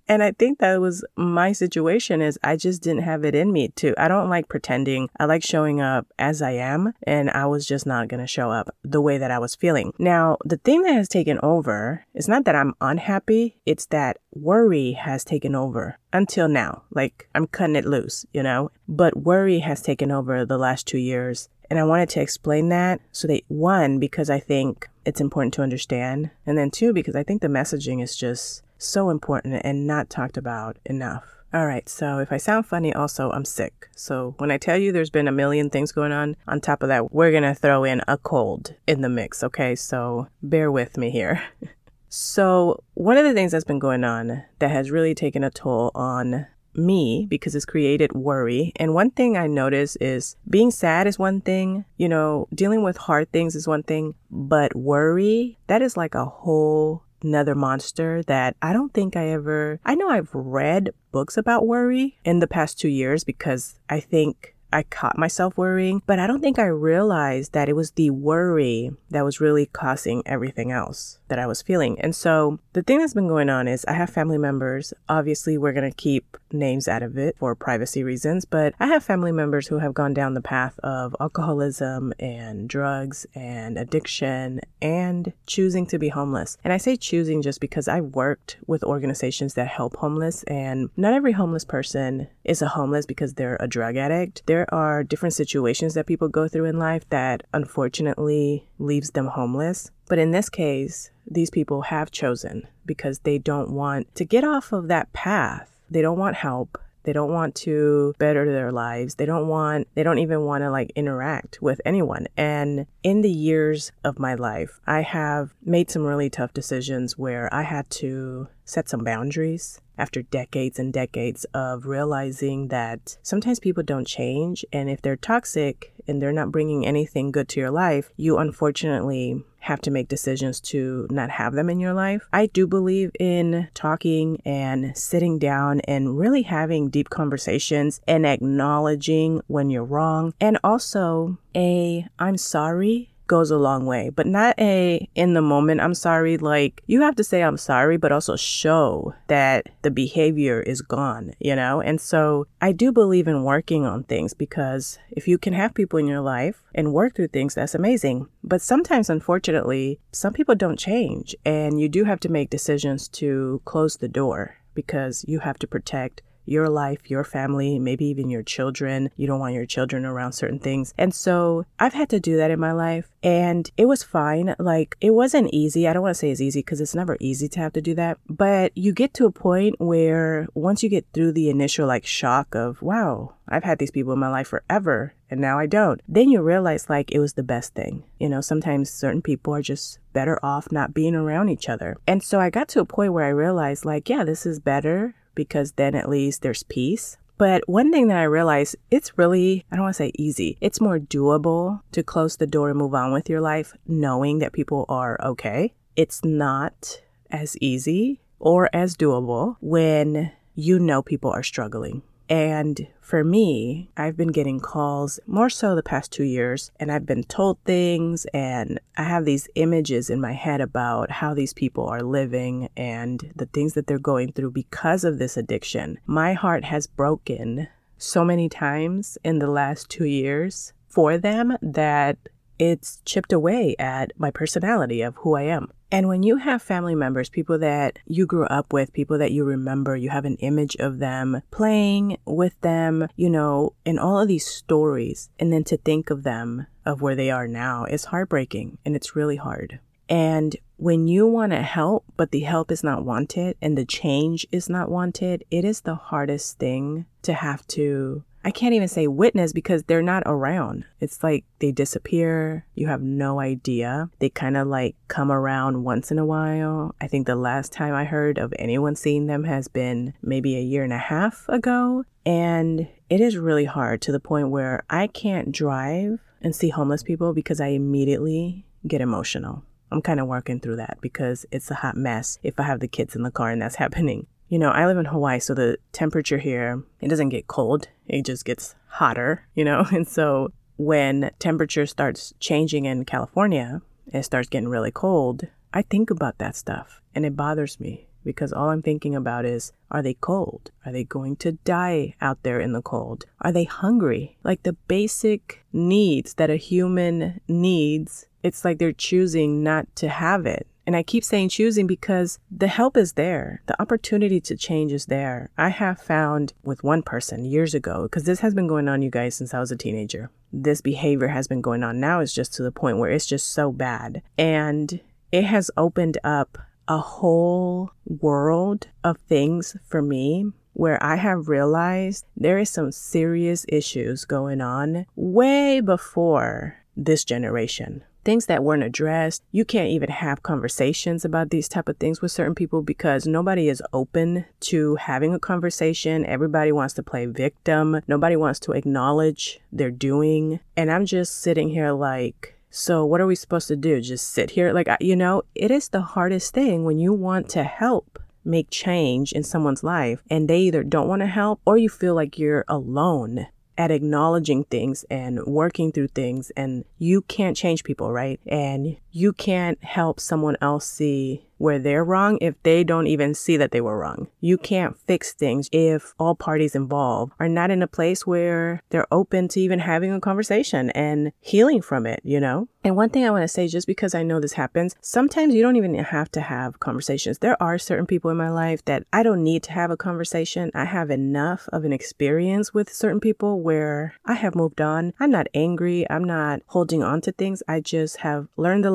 And 0.09 0.23
I 0.23 0.33
think 0.33 0.59
that 0.59 0.81
was 0.81 1.05
my 1.17 1.53
situation 1.53 2.23
is 2.23 2.39
I 2.43 2.57
just 2.57 2.83
didn't 2.83 3.03
have 3.03 3.25
it 3.25 3.35
in 3.35 3.53
me 3.53 3.69
to. 3.77 3.95
I 4.01 4.09
don't 4.09 4.29
like 4.29 4.49
pretending. 4.49 5.09
I 5.19 5.25
like 5.25 5.43
showing 5.43 5.81
up 5.81 6.07
as 6.19 6.41
I 6.43 6.53
am 6.53 6.93
and 7.03 7.31
I 7.31 7.47
was 7.47 7.67
just 7.67 7.87
not 7.87 8.09
going 8.09 8.21
to 8.21 8.27
show 8.27 8.51
up 8.51 8.75
the 8.83 9.01
way 9.01 9.19
that 9.19 9.31
I 9.31 9.39
was 9.39 9.55
feeling. 9.55 9.93
Now, 9.99 10.37
the 10.45 10.59
thing 10.59 10.83
that 10.83 10.95
has 10.95 11.09
taken 11.09 11.41
over 11.43 12.05
is 12.15 12.29
not 12.29 12.45
that 12.45 12.55
I'm 12.55 12.75
unhappy, 12.81 13.59
it's 13.67 13.87
that 13.87 14.19
worry 14.33 14.93
has 14.93 15.25
taken 15.25 15.55
over 15.55 15.99
until 16.13 16.49
now. 16.49 16.83
Like 16.91 17.29
I'm 17.35 17.47
cutting 17.47 17.77
it 17.77 17.85
loose, 17.85 18.25
you 18.33 18.43
know? 18.43 18.71
But 18.89 19.17
worry 19.17 19.59
has 19.61 19.83
taken 19.83 20.13
over 20.13 20.45
the 20.45 20.59
last 20.59 20.87
2 20.87 20.99
years 20.99 21.49
and 21.69 21.79
I 21.79 21.85
wanted 21.85 22.09
to 22.11 22.21
explain 22.21 22.69
that 22.69 23.01
so 23.11 23.27
that 23.29 23.43
one, 23.49 23.99
because 23.99 24.31
I 24.31 24.39
think 24.39 24.89
it's 25.05 25.21
important 25.21 25.55
to 25.55 25.63
understand, 25.63 26.31
and 26.45 26.57
then 26.57 26.71
two, 26.71 26.93
because 26.93 27.17
I 27.17 27.23
think 27.23 27.43
the 27.43 27.49
messaging 27.49 28.03
is 28.03 28.17
just 28.17 28.63
so 28.79 29.11
important 29.11 29.63
and 29.65 29.87
not 29.87 30.11
talked 30.11 30.37
about 30.37 30.79
enough. 30.85 31.37
All 31.55 31.67
right, 31.67 31.89
so 31.89 32.19
if 32.19 32.33
I 32.33 32.37
sound 32.37 32.67
funny, 32.67 32.93
also, 32.93 33.31
I'm 33.31 33.45
sick. 33.45 33.89
So 33.97 34.35
when 34.39 34.51
I 34.51 34.59
tell 34.59 34.77
you 34.77 34.93
there's 34.93 35.11
been 35.11 35.29
a 35.29 35.33
million 35.33 35.71
things 35.71 35.93
going 35.93 36.13
on, 36.13 36.37
on 36.47 36.61
top 36.61 36.83
of 36.83 36.89
that, 36.89 37.13
we're 37.13 37.33
gonna 37.33 37.55
throw 37.55 37.85
in 37.85 38.03
a 38.09 38.19
cold 38.19 38.75
in 38.87 39.01
the 39.01 39.09
mix, 39.09 39.43
okay? 39.43 39.75
So 39.75 40.29
bear 40.43 40.71
with 40.71 40.97
me 40.99 41.11
here. 41.11 41.43
so, 42.09 42.83
one 42.95 43.17
of 43.17 43.25
the 43.25 43.33
things 43.33 43.53
that's 43.53 43.65
been 43.65 43.79
going 43.79 44.05
on 44.05 44.45
that 44.59 44.71
has 44.71 44.91
really 44.91 45.15
taken 45.15 45.45
a 45.45 45.51
toll 45.51 45.93
on 45.95 46.47
me 46.77 47.27
because 47.29 47.55
it's 47.55 47.65
created 47.65 48.13
worry. 48.13 48.73
And 48.77 48.95
one 48.95 49.11
thing 49.11 49.37
I 49.37 49.47
notice 49.47 49.97
is 49.97 50.37
being 50.49 50.71
sad 50.71 51.07
is 51.07 51.19
one 51.19 51.41
thing, 51.41 51.85
you 51.97 52.09
know, 52.09 52.49
dealing 52.55 52.83
with 52.83 52.97
hard 52.97 53.33
things 53.33 53.55
is 53.55 53.67
one 53.67 53.83
thing, 53.83 54.15
but 54.31 54.77
worry, 54.77 55.59
that 55.69 55.83
is 55.83 55.97
like 55.97 56.15
a 56.15 56.25
whole 56.25 57.03
another 57.23 57.55
monster 57.55 58.23
that 58.25 58.57
I 58.63 58.73
don't 58.73 58.93
think 58.93 59.17
I 59.17 59.29
ever, 59.29 59.81
I 59.85 59.95
know 59.95 60.09
I've 60.09 60.35
read 60.35 60.91
books 61.13 61.37
about 61.37 61.67
worry 61.67 62.19
in 62.25 62.41
the 62.41 62.47
past 62.47 62.79
two 62.79 62.89
years 62.89 63.25
because 63.25 63.79
I 63.89 64.01
think 64.01 64.56
I 64.77 64.83
caught 64.83 65.17
myself 65.17 65.57
worrying, 65.57 66.03
but 66.05 66.19
I 66.19 66.27
don't 66.27 66.43
think 66.43 66.59
I 66.59 66.67
realized 66.67 67.55
that 67.55 67.71
it 67.71 67.75
was 67.75 67.93
the 67.93 68.11
worry 68.11 68.91
that 69.09 69.25
was 69.25 69.41
really 69.41 69.65
causing 69.65 70.23
everything 70.27 70.71
else 70.71 71.19
that 71.29 71.39
I 71.39 71.47
was 71.47 71.63
feeling. 71.63 71.99
And 72.03 72.15
so 72.15 72.59
the 72.75 72.83
thing 72.83 72.99
that's 72.99 73.15
been 73.15 73.27
going 73.27 73.49
on 73.49 73.69
is 73.69 73.87
I 73.87 73.95
have 73.95 74.11
family 74.11 74.37
members. 74.37 74.93
Obviously, 75.09 75.57
we're 75.57 75.73
going 75.73 75.91
to 75.91 75.97
keep 75.97 76.37
names 76.53 76.89
out 76.89 77.03
of 77.03 77.17
it 77.17 77.37
for 77.39 77.55
privacy 77.55 78.05
reasons, 78.05 78.45
but 78.45 78.75
I 78.79 78.87
have 78.89 79.03
family 79.03 79.33
members 79.33 79.67
who 79.67 79.79
have 79.79 79.95
gone 79.95 80.13
down 80.13 80.35
the 80.35 80.43
path 80.43 80.79
of 80.81 81.17
alcoholism 81.21 82.13
and 82.21 82.69
drugs 82.69 83.27
and 83.35 83.79
addiction 83.79 84.61
and 84.83 85.33
choosing 85.47 85.87
to 85.87 85.99
be 85.99 86.11
homeless. 86.11 86.59
And 86.65 86.75
I 86.75 86.77
say 86.77 86.97
choosing 86.97 87.41
just 87.41 87.61
because 87.63 87.89
I've 87.89 88.15
worked 88.15 88.59
with 88.67 88.85
organizations 88.85 89.55
that 89.55 89.69
help 89.69 89.97
homeless, 89.97 90.43
and 90.43 90.91
not 90.99 91.15
every 91.15 91.33
homeless 91.33 91.65
person 91.65 92.29
is 92.45 92.61
a 92.61 92.69
homeless 92.69 93.07
because 93.07 93.35
they're 93.35 93.57
a 93.59 93.67
drug 93.67 93.97
addict. 93.97 94.43
There 94.45 94.66
are 94.73 95.05
different 95.05 95.35
situations 95.35 95.95
that 95.95 96.07
people 96.07 96.29
go 96.29 96.49
through 96.49 96.67
in 96.67 96.79
life 96.79 97.09
that 97.11 97.43
unfortunately 97.53 98.69
leaves 98.79 99.11
them 99.11 99.27
homeless. 99.27 99.91
But 100.09 100.19
in 100.19 100.31
this 100.31 100.49
case, 100.49 101.11
these 101.27 101.51
people 101.51 101.83
have 101.83 102.11
chosen 102.11 102.69
because 102.85 103.21
they 103.21 103.39
don't 103.39 103.71
want 103.71 104.15
to 104.15 104.25
get 104.25 104.45
off 104.45 104.73
of 104.73 104.89
that 104.89 105.13
path. 105.13 105.81
They 105.91 106.03
don't 106.03 106.19
want 106.19 106.37
help. 106.37 106.79
They 107.03 107.13
don't 107.13 107.33
want 107.33 107.55
to 107.57 108.15
better 108.19 108.51
their 108.51 108.73
lives. 108.73 109.15
They 109.15 109.27
don't 109.27 109.47
want, 109.47 109.87
they 109.95 110.03
don't 110.03 110.19
even 110.19 110.43
want 110.43 110.63
to 110.63 110.71
like 110.71 110.91
interact 110.97 111.63
with 111.63 111.81
anyone. 111.85 112.27
And 112.37 112.87
in 113.05 113.23
the 113.23 113.31
years 113.31 113.93
of 114.03 114.19
my 114.19 114.35
life, 114.35 114.81
I 114.89 115.03
have 115.03 115.55
made 115.65 115.89
some 115.89 116.05
really 116.05 116.29
tough 116.29 116.53
decisions 116.53 117.17
where 117.17 117.49
I 117.55 117.63
had 117.63 117.89
to 117.91 118.49
set 118.65 118.89
some 118.89 119.05
boundaries 119.05 119.81
after 119.99 120.23
decades 120.23 120.79
and 120.79 120.93
decades 120.93 121.45
of 121.55 121.87
realizing 121.87 122.69
that 122.69 123.17
sometimes 123.23 123.61
people 123.61 123.83
don't 123.83 124.07
change. 124.07 124.65
And 124.73 124.89
if 124.91 125.03
they're 125.03 125.17
toxic 125.17 125.93
and 126.07 126.21
they're 126.21 126.33
not 126.33 126.53
bringing 126.53 126.87
anything 126.87 127.31
good 127.31 127.49
to 127.51 127.61
your 127.61 127.71
life, 127.71 128.11
you 128.17 128.39
unfortunately 128.39 129.45
have 129.61 129.81
to 129.81 129.91
make 129.91 130.07
decisions 130.07 130.61
to 130.61 131.09
not 131.11 131.29
have 131.29 131.55
them 131.55 131.69
in 131.69 131.81
your 131.81 131.93
life. 131.93 132.29
I 132.33 132.47
do 132.47 132.69
believe 132.69 133.11
in 133.19 133.69
talking 133.75 134.41
and 134.45 134.97
sitting 134.97 135.41
down 135.41 135.81
and 135.81 136.17
really 136.17 136.43
having 136.43 136.89
deep 136.89 137.11
conversations 137.11 138.01
and 138.07 138.25
acknowledging 138.25 139.43
when 139.49 139.69
you're 139.69 139.85
wrong. 139.85 140.35
And 140.41 140.59
also, 140.63 141.39
a 141.57 142.07
I'm 142.19 142.37
sorry 142.37 143.11
goes 143.27 143.51
a 143.51 143.59
long 143.59 143.87
way, 143.87 144.11
but 144.11 144.27
not 144.27 144.59
a 144.59 145.09
in 145.15 145.35
the 145.35 145.43
moment, 145.43 145.81
I'm 145.81 145.95
sorry. 145.95 146.39
Like 146.39 146.83
you 146.87 147.01
have 147.03 147.17
to 147.17 147.25
say 147.25 147.43
I'm 147.43 147.57
sorry, 147.57 147.97
but 147.97 148.13
also 148.13 148.37
show 148.37 149.15
that 149.29 149.69
the 149.83 149.91
behavior 149.91 150.61
is 150.61 150.83
gone, 150.83 151.35
you 151.39 151.55
know? 151.55 151.81
And 151.81 152.01
so 152.01 152.47
I 152.61 152.73
do 152.73 152.93
believe 152.93 153.29
in 153.29 153.45
working 153.45 153.85
on 153.85 154.05
things 154.05 154.35
because 154.35 154.99
if 155.11 155.29
you 155.29 155.39
can 155.39 155.53
have 155.53 155.75
people 155.75 155.99
in 155.99 156.07
your 156.07 156.21
life 156.21 156.63
and 156.75 156.93
work 156.93 157.15
through 157.15 157.29
things, 157.29 157.55
that's 157.55 157.75
amazing. 157.75 158.29
But 158.43 158.63
sometimes, 158.63 159.11
unfortunately, 159.11 159.99
some 160.13 160.33
people 160.33 160.55
don't 160.55 160.79
change 160.79 161.35
and 161.45 161.81
you 161.81 161.89
do 161.89 162.05
have 162.05 162.21
to 162.21 162.29
make 162.29 162.51
decisions 162.51 163.09
to 163.09 163.61
close 163.65 163.97
the 163.97 164.09
door 164.09 164.59
because 164.75 165.25
you 165.27 165.41
have 165.41 165.59
to 165.59 165.67
protect 165.67 166.23
your 166.47 166.69
life, 166.69 167.11
your 167.11 167.25
family, 167.25 167.79
maybe 167.79 168.07
even 168.07 168.31
your 168.31 168.43
children. 168.43 169.11
You 169.17 169.27
don't 169.27 169.41
want 169.41 169.55
your 169.55 169.67
children 169.67 170.05
around 170.05 170.33
certain 170.33 170.59
things. 170.59 170.95
And 170.97 171.15
so 171.15 171.67
I've 171.79 171.95
had 171.95 172.09
to 172.11 172.21
do 172.21 172.37
that 172.37 172.51
in 172.51 172.61
my 172.61 172.73
life 172.73 173.11
and 173.23 173.71
it 173.77 173.87
was 173.87 174.03
fine. 174.03 174.55
Like 174.59 174.97
it 175.01 175.11
wasn't 175.11 175.53
easy. 175.53 175.87
I 175.87 175.93
don't 175.93 176.03
want 176.03 176.15
to 176.15 176.19
say 176.19 176.31
it's 176.31 176.41
easy 176.41 176.61
because 176.61 176.81
it's 176.81 176.95
never 176.95 177.17
easy 177.21 177.49
to 177.49 177.61
have 177.61 177.73
to 177.75 177.83
do 177.83 177.95
that. 177.95 178.19
But 178.29 178.73
you 178.77 178.93
get 178.93 179.15
to 179.15 179.27
a 179.27 179.33
point 179.33 179.77
where 179.79 180.47
once 180.55 180.83
you 180.83 180.89
get 180.89 181.07
through 181.13 181.33
the 181.33 181.51
initial 181.51 181.87
like 181.87 182.07
shock 182.07 182.55
of, 182.55 182.81
wow, 182.83 183.35
I've 183.49 183.65
had 183.65 183.79
these 183.79 183.91
people 183.91 184.13
in 184.13 184.19
my 184.19 184.31
life 184.31 184.49
forever 184.49 185.15
and 185.31 185.41
now 185.41 185.59
I 185.59 185.67
don't. 185.67 186.01
Then 186.09 186.29
you 186.29 186.43
realize 186.43 186.89
like 186.89 187.11
it 187.11 187.19
was 187.19 187.35
the 187.35 187.43
best 187.43 187.75
thing. 187.75 188.05
You 188.19 188.29
know, 188.29 188.41
sometimes 188.41 188.91
certain 188.91 189.23
people 189.23 189.55
are 189.55 189.63
just 189.63 189.99
better 190.13 190.39
off 190.43 190.71
not 190.71 190.95
being 190.95 191.15
around 191.15 191.49
each 191.49 191.69
other. 191.69 191.97
And 192.07 192.23
so 192.23 192.41
I 192.41 192.51
got 192.51 192.69
to 192.69 192.81
a 192.81 192.85
point 192.85 193.13
where 193.13 193.25
I 193.25 193.31
realized 193.31 193.85
like, 193.85 194.09
yeah, 194.09 194.25
this 194.25 194.47
is 194.47 194.61
better 194.61 195.15
because 195.37 195.73
then 195.73 195.95
at 195.95 196.09
least 196.09 196.43
there's 196.43 196.65
peace. 196.65 197.17
But 197.39 197.69
one 197.69 197.93
thing 197.93 198.09
that 198.09 198.17
I 198.17 198.25
realized, 198.25 198.77
it's 198.91 199.17
really, 199.19 199.65
I 199.71 199.77
don't 199.77 199.85
want 199.85 199.95
to 199.95 200.03
say 200.03 200.13
easy, 200.15 200.57
it's 200.61 200.81
more 200.81 200.99
doable 200.99 201.83
to 201.93 202.03
close 202.03 202.37
the 202.37 202.47
door 202.47 202.71
and 202.71 202.79
move 202.79 202.95
on 202.95 203.13
with 203.13 203.29
your 203.31 203.41
life 203.41 203.75
knowing 203.87 204.39
that 204.41 204.53
people 204.53 204.87
are 204.89 205.21
okay. 205.23 205.75
It's 205.95 206.25
not 206.25 207.03
as 207.31 207.57
easy 207.61 208.21
or 208.39 208.69
as 208.73 208.97
doable 208.97 209.57
when 209.61 210.33
you 210.55 210.79
know 210.79 211.03
people 211.03 211.31
are 211.31 211.43
struggling. 211.43 212.03
And 212.29 212.89
for 213.01 213.23
me, 213.23 213.91
I've 213.97 214.17
been 214.17 214.33
getting 214.33 214.59
calls 214.59 215.21
more 215.27 215.49
so 215.49 215.75
the 215.75 215.83
past 215.83 216.11
two 216.11 216.25
years, 216.25 216.73
and 216.81 216.91
I've 216.91 217.07
been 217.07 217.23
told 217.25 217.59
things, 217.65 218.27
and 218.35 218.81
I 218.97 219.05
have 219.05 219.25
these 219.25 219.49
images 219.55 220.11
in 220.11 220.21
my 220.21 220.33
head 220.33 220.61
about 220.61 221.11
how 221.11 221.35
these 221.35 221.53
people 221.53 221.87
are 221.87 222.03
living 222.03 222.69
and 222.77 223.33
the 223.37 223.47
things 223.47 223.75
that 223.75 223.87
they're 223.87 223.99
going 223.99 224.33
through 224.33 224.51
because 224.51 225.05
of 225.05 225.19
this 225.19 225.37
addiction. 225.37 225.99
My 226.07 226.33
heart 226.33 226.65
has 226.65 226.87
broken 226.87 227.69
so 227.99 228.25
many 228.25 228.49
times 228.49 229.17
in 229.25 229.39
the 229.39 229.51
last 229.51 229.89
two 229.89 230.05
years 230.05 230.73
for 230.89 231.19
them 231.19 231.57
that 231.63 232.19
it's 232.59 233.01
chipped 233.05 233.33
away 233.33 233.77
at 233.79 234.13
my 234.17 234.31
personality 234.31 235.03
of 235.03 235.17
who 235.17 235.35
I 235.35 235.43
am. 235.43 235.71
And 235.91 236.09
when 236.09 236.23
you 236.23 236.37
have 236.39 236.63
family 236.63 236.95
members, 236.95 237.29
people 237.29 237.59
that 237.59 238.01
you 238.07 238.27
grew 238.27 238.47
up 238.47 238.73
with, 238.73 238.93
people 238.93 239.19
that 239.19 239.31
you 239.31 239.45
remember, 239.45 239.95
you 239.95 240.11
have 240.11 240.25
an 240.25 240.37
image 240.37 240.77
of 240.77 240.99
them 240.99 241.43
playing 241.51 242.19
with 242.25 242.61
them, 242.61 243.07
you 243.15 243.31
know, 243.31 243.75
in 243.85 243.99
all 243.99 244.19
of 244.19 244.29
these 244.29 244.47
stories, 244.47 245.31
and 245.39 245.53
then 245.53 245.63
to 245.65 245.77
think 245.77 246.11
of 246.11 246.25
them, 246.25 246.67
of 246.85 247.03
where 247.03 247.15
they 247.15 247.31
are 247.31 247.47
now, 247.47 247.85
is 247.85 248.07
heartbreaking 248.07 248.79
and 248.85 248.97
it's 248.97 249.15
really 249.15 249.37
hard. 249.37 249.79
And 250.09 250.57
when 250.77 251.09
you 251.09 251.27
want 251.27 251.53
to 251.53 251.63
help, 251.63 252.05
but 252.17 252.31
the 252.31 252.41
help 252.41 252.71
is 252.71 252.85
not 252.85 253.05
wanted 253.05 253.57
and 253.63 253.77
the 253.77 253.85
change 253.85 254.47
is 254.53 254.69
not 254.69 254.91
wanted, 254.91 255.45
it 255.51 255.65
is 255.65 255.81
the 255.81 255.95
hardest 255.95 256.59
thing 256.59 257.07
to 257.23 257.33
have 257.33 257.67
to 257.69 258.25
I 258.47 258.53
can't 258.53 258.75
even 258.75 258.87
say 258.87 259.09
witness 259.09 259.53
because 259.53 259.83
they're 259.83 260.01
not 260.03 260.23
around. 260.25 260.85
It's 261.01 261.25
like 261.25 261.45
they 261.59 261.73
disappear. 261.73 262.65
You 262.77 262.87
have 262.87 263.03
no 263.03 263.41
idea. 263.41 264.09
They 264.21 264.29
kind 264.29 264.57
of 264.57 264.69
like 264.69 264.95
come 265.09 265.33
around 265.33 265.83
once 265.83 266.13
in 266.13 266.19
a 266.21 266.25
while. 266.25 266.95
I 267.01 267.09
think 267.09 267.27
the 267.27 267.35
last 267.35 267.73
time 267.73 267.93
I 267.93 268.05
heard 268.05 268.39
of 268.39 268.55
anyone 268.57 268.95
seeing 268.95 269.27
them 269.27 269.43
has 269.43 269.67
been 269.67 270.15
maybe 270.23 270.57
a 270.57 270.63
year 270.63 270.85
and 270.85 270.93
a 270.93 270.99
half 270.99 271.45
ago. 271.49 272.05
And 272.25 272.87
it 273.11 273.21
is 273.21 273.37
really 273.37 273.65
hard 273.65 274.01
to 274.03 274.13
the 274.13 274.21
point 274.21 274.51
where 274.51 274.85
I 274.89 275.09
can't 275.09 275.51
drive 275.51 276.21
and 276.41 276.55
see 276.55 276.69
homeless 276.69 277.03
people 277.03 277.33
because 277.33 277.61
I 277.61 277.69
immediately 277.69 278.65
get 278.87 279.01
emotional. 279.01 279.65
I'm 279.91 280.03
kind 280.03 280.21
of 280.21 280.29
working 280.29 280.61
through 280.61 280.77
that 280.77 280.99
because 281.01 281.47
it's 281.51 281.73
a 281.73 281.75
hot 281.75 281.97
mess 281.97 282.39
if 282.45 282.61
I 282.61 282.63
have 282.63 282.79
the 282.79 282.87
kids 282.87 283.17
in 283.17 283.25
the 283.25 283.33
car 283.33 283.51
and 283.51 283.61
that's 283.61 283.75
happening. 283.85 284.29
You 284.49 284.59
know, 284.59 284.71
I 284.71 284.87
live 284.87 284.99
in 284.99 285.07
Hawaii, 285.07 285.41
so 285.41 285.55
the 285.55 285.79
temperature 285.93 286.39
here, 286.39 286.83
it 287.01 287.09
doesn't 287.09 287.31
get 287.31 287.49
cold. 287.49 287.89
It 288.07 288.25
just 288.25 288.45
gets 288.45 288.75
hotter, 288.89 289.47
you 289.55 289.65
know? 289.65 289.85
And 289.93 290.07
so 290.07 290.53
when 290.77 291.31
temperature 291.39 291.87
starts 291.87 292.33
changing 292.39 292.85
in 292.85 293.05
California, 293.05 293.83
it 294.13 294.23
starts 294.23 294.49
getting 294.49 294.69
really 294.69 294.93
cold, 294.93 295.45
I 295.73 295.83
think 295.83 296.11
about 296.11 296.39
that 296.39 296.57
stuff 296.57 297.03
and 297.15 297.27
it 297.27 297.37
bothers 297.37 297.79
me 297.81 298.09
because 298.25 298.53
all 298.53 298.71
I'm 298.71 298.83
thinking 298.83 299.15
about 299.15 299.45
is 299.45 299.73
are 299.91 300.03
they 300.03 300.15
cold? 300.15 300.71
Are 300.85 300.93
they 300.93 301.05
going 301.05 301.37
to 301.37 301.53
die 301.53 302.15
out 302.21 302.43
there 302.43 302.61
in 302.61 302.73
the 302.73 302.83
cold? 302.83 303.25
Are 303.41 303.53
they 303.53 303.65
hungry? 303.65 304.37
Like 304.43 304.63
the 304.63 304.73
basic 304.73 305.65
needs 305.73 306.35
that 306.35 306.51
a 306.51 306.57
human 306.57 307.41
needs, 307.47 308.27
it's 308.43 308.65
like 308.65 308.79
they're 308.79 308.93
choosing 308.93 309.63
not 309.63 309.95
to 309.97 310.09
have 310.09 310.47
it. 310.47 310.67
And 310.87 310.95
I 310.95 311.03
keep 311.03 311.25
saying 311.25 311.49
choosing 311.49 311.87
because 311.89 312.39
the 312.51 312.69
help 312.69 312.97
is 312.97 313.15
there. 313.15 313.61
The 313.67 313.81
opportunity 313.83 314.41
to 314.43 314.57
change 314.57 314.93
is 314.93 315.07
there. 315.07 315.51
I 315.59 315.71
have 315.71 316.01
found 316.01 316.53
with 316.63 316.85
one 316.85 317.03
person 317.03 317.45
years 317.45 317.75
ago, 317.75 318.05
because 318.05 318.25
this 318.25 318.41
has 318.41 318.55
been 318.55 318.69
going 318.69 318.89
on, 318.89 319.03
you 319.03 319.11
guys, 319.11 319.35
since 319.35 319.53
I 319.53 319.59
was 319.59 319.73
a 319.73 319.77
teenager. 319.77 320.31
This 320.53 320.81
behavior 320.81 321.29
has 321.29 321.49
been 321.49 321.61
going 321.61 321.83
on 321.83 321.99
now, 321.99 322.21
It's 322.21 322.33
just 322.33 322.55
to 322.55 322.63
the 322.63 322.71
point 322.71 322.99
where 322.99 323.11
it's 323.11 323.27
just 323.27 323.53
so 323.53 323.73
bad. 323.73 324.23
And 324.39 325.01
it 325.33 325.43
has 325.45 325.73
opened 325.77 326.19
up 326.23 326.57
a 326.87 326.99
whole 326.99 327.91
world 328.05 328.87
of 329.03 329.19
things 329.29 329.77
for 329.85 330.01
me 330.01 330.53
where 330.73 331.03
I 331.03 331.17
have 331.17 331.49
realized 331.49 332.27
there 332.37 332.59
is 332.59 332.71
some 332.71 332.93
serious 332.93 333.67
issues 333.69 334.25
going 334.25 334.61
on 334.61 335.07
way 335.17 335.81
before 335.81 336.77
this 336.97 337.25
generation 337.25 338.05
things 338.27 338.47
that 338.47 338.65
weren't 338.65 338.83
addressed. 338.83 339.43
You 339.53 339.65
can't 339.65 339.89
even 339.89 340.11
have 340.11 340.43
conversations 340.43 341.25
about 341.25 341.51
these 341.51 341.69
type 341.69 341.89
of 341.89 341.97
things 341.97 342.21
with 342.21 342.33
certain 342.33 342.57
people 342.57 342.83
because 342.83 343.25
nobody 343.25 343.69
is 343.69 343.83
open 343.93 344.45
to 344.63 344.97
having 344.97 345.33
a 345.33 345.39
conversation. 345.39 346.27
Everybody 346.27 346.73
wants 346.73 346.93
to 346.95 347.05
play 347.05 347.27
victim. 347.27 348.01
Nobody 348.09 348.35
wants 348.35 348.59
to 348.61 348.73
acknowledge 348.73 349.61
their 349.73 349.93
doing. 349.93 350.59
And 350.77 350.91
I'm 350.91 351.07
just 351.07 351.41
sitting 351.41 351.71
here 351.71 351.93
like, 351.93 352.59
so 352.69 353.07
what 353.07 353.21
are 353.21 353.27
we 353.27 353.37
supposed 353.37 353.69
to 353.69 353.77
do? 353.77 354.01
Just 354.01 354.33
sit 354.33 354.51
here? 354.51 354.73
Like, 354.73 354.89
you 355.01 355.15
know, 355.15 355.45
it 355.55 355.71
is 355.71 355.89
the 355.89 356.03
hardest 356.03 356.53
thing 356.53 356.85
when 356.85 356.99
you 356.99 357.13
want 357.13 357.49
to 357.51 357.63
help 357.63 358.19
make 358.45 358.71
change 358.71 359.33
in 359.33 359.45
someone's 359.45 359.85
life 359.85 360.23
and 360.29 360.49
they 360.49 360.59
either 360.61 360.83
don't 360.83 361.09
want 361.09 361.21
to 361.21 361.27
help 361.27 361.61
or 361.65 361.79
you 361.79 361.89
feel 361.89 362.15
like 362.15 362.39
you're 362.39 362.65
alone 362.69 363.47
at 363.79 363.91
acknowledging 363.91 364.65
things 364.65 365.05
and 365.11 365.45
working 365.47 365.93
through 365.93 366.09
things 366.09 366.51
and 366.57 366.85
you 366.99 367.23
can't 367.23 367.57
change 367.57 367.85
people, 367.85 368.11
right? 368.13 368.41
And 368.47 368.97
you 369.17 369.33
can't 369.33 369.83
help 369.83 370.21
someone 370.21 370.59
else 370.61 370.87
see 370.87 371.47
where 371.59 371.79
they're 371.79 372.05
wrong 372.05 372.39
if 372.41 372.55
they 372.65 372.85
don't 372.85 373.07
even 373.07 373.35
see 373.35 373.57
that 373.57 373.71
they 373.71 373.81
were 373.81 373.99
wrong. 373.99 374.29
You 374.41 374.59
can't 374.59 374.99
fix 375.07 375.33
things 375.33 375.69
if 375.73 376.15
all 376.19 376.35
parties 376.35 376.75
involved 376.75 377.33
are 377.41 377.49
not 377.49 377.71
in 377.71 377.83
a 377.83 377.87
place 377.87 378.27
where 378.27 378.83
they're 378.91 379.07
open 379.11 379.49
to 379.49 379.61
even 379.61 379.79
having 379.79 380.13
a 380.13 380.21
conversation 380.21 380.91
and 380.91 381.33
healing 381.41 381.81
from 381.81 382.07
it, 382.07 382.21
you 382.25 382.41
know? 382.41 382.69
And 382.85 382.95
one 382.95 383.11
thing 383.11 383.25
I 383.25 383.31
want 383.31 383.43
to 383.43 383.49
say, 383.49 383.67
just 383.67 383.89
because 383.89 384.15
I 384.15 384.23
know 384.23 384.39
this 384.39 384.53
happens, 384.53 384.95
sometimes 385.01 385.55
you 385.55 385.63
don't 385.63 385.75
even 385.75 385.95
have 385.97 386.31
to 386.33 386.41
have 386.41 386.79
conversations. 386.79 387.39
There 387.39 387.61
are 387.61 387.79
certain 387.79 388.07
people 388.07 388.31
in 388.31 388.37
my 388.37 388.51
life 388.51 388.85
that 388.85 389.05
I 389.13 389.25
don't 389.25 389.43
need 389.43 389.65
to 389.65 389.73
have 389.73 389.91
a 389.91 389.97
conversation. 389.97 390.71
I 390.73 390.85
have 390.85 391.11
enough 391.11 391.69
of 391.73 391.85
an 391.85 391.93
experience 391.93 392.73
with 392.73 392.93
certain 392.93 393.19
people 393.19 393.61
where 393.61 394.15
I 394.25 394.35
have 394.35 394.55
moved 394.55 394.81
on. 394.81 395.15
I'm 395.19 395.33
not 395.33 395.49
angry. 395.53 396.07
I'm 396.09 396.23
not 396.23 396.61
holding 396.67 397.03
on 397.03 397.23
to 397.23 397.33
things. 397.33 397.61
I 397.67 397.81
just 397.81 398.19
have 398.19 398.47
learned 398.57 398.85
the 398.85 398.93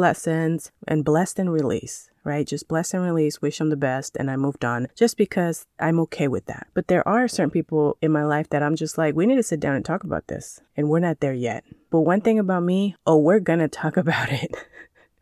and 0.88 1.06
blessed 1.06 1.40
and 1.40 1.52
release 1.52 2.12
right? 2.24 2.46
Just 2.46 2.68
bless 2.68 2.94
and 2.94 3.04
release, 3.04 3.42
wish 3.42 3.58
them 3.58 3.70
the 3.70 3.76
best, 3.76 4.16
and 4.18 4.30
I 4.30 4.36
moved 4.36 4.64
on 4.64 4.88
just 4.96 5.18
because 5.18 5.66
I'm 5.80 6.00
okay 6.02 6.28
with 6.28 6.46
that. 6.46 6.68
But 6.74 6.88
there 6.88 7.08
are 7.08 7.28
certain 7.28 7.52
people 7.52 7.98
in 8.02 8.12
my 8.12 8.24
life 8.24 8.50
that 8.50 8.64
I'm 8.64 8.76
just 8.76 8.98
like, 8.98 9.16
we 9.16 9.26
need 9.26 9.36
to 9.38 9.44
sit 9.44 9.60
down 9.60 9.76
and 9.76 9.84
talk 9.84 10.04
about 10.04 10.28
this, 10.28 10.62
and 10.78 10.90
we're 10.90 11.00
not 11.00 11.20
there 11.20 11.34
yet. 11.34 11.64
But 11.90 12.02
one 12.02 12.22
thing 12.22 12.40
about 12.40 12.64
me, 12.64 12.96
oh, 13.06 13.18
we're 13.18 13.40
gonna 13.40 13.68
talk 13.68 13.98
about 14.02 14.32
it. 14.32 14.56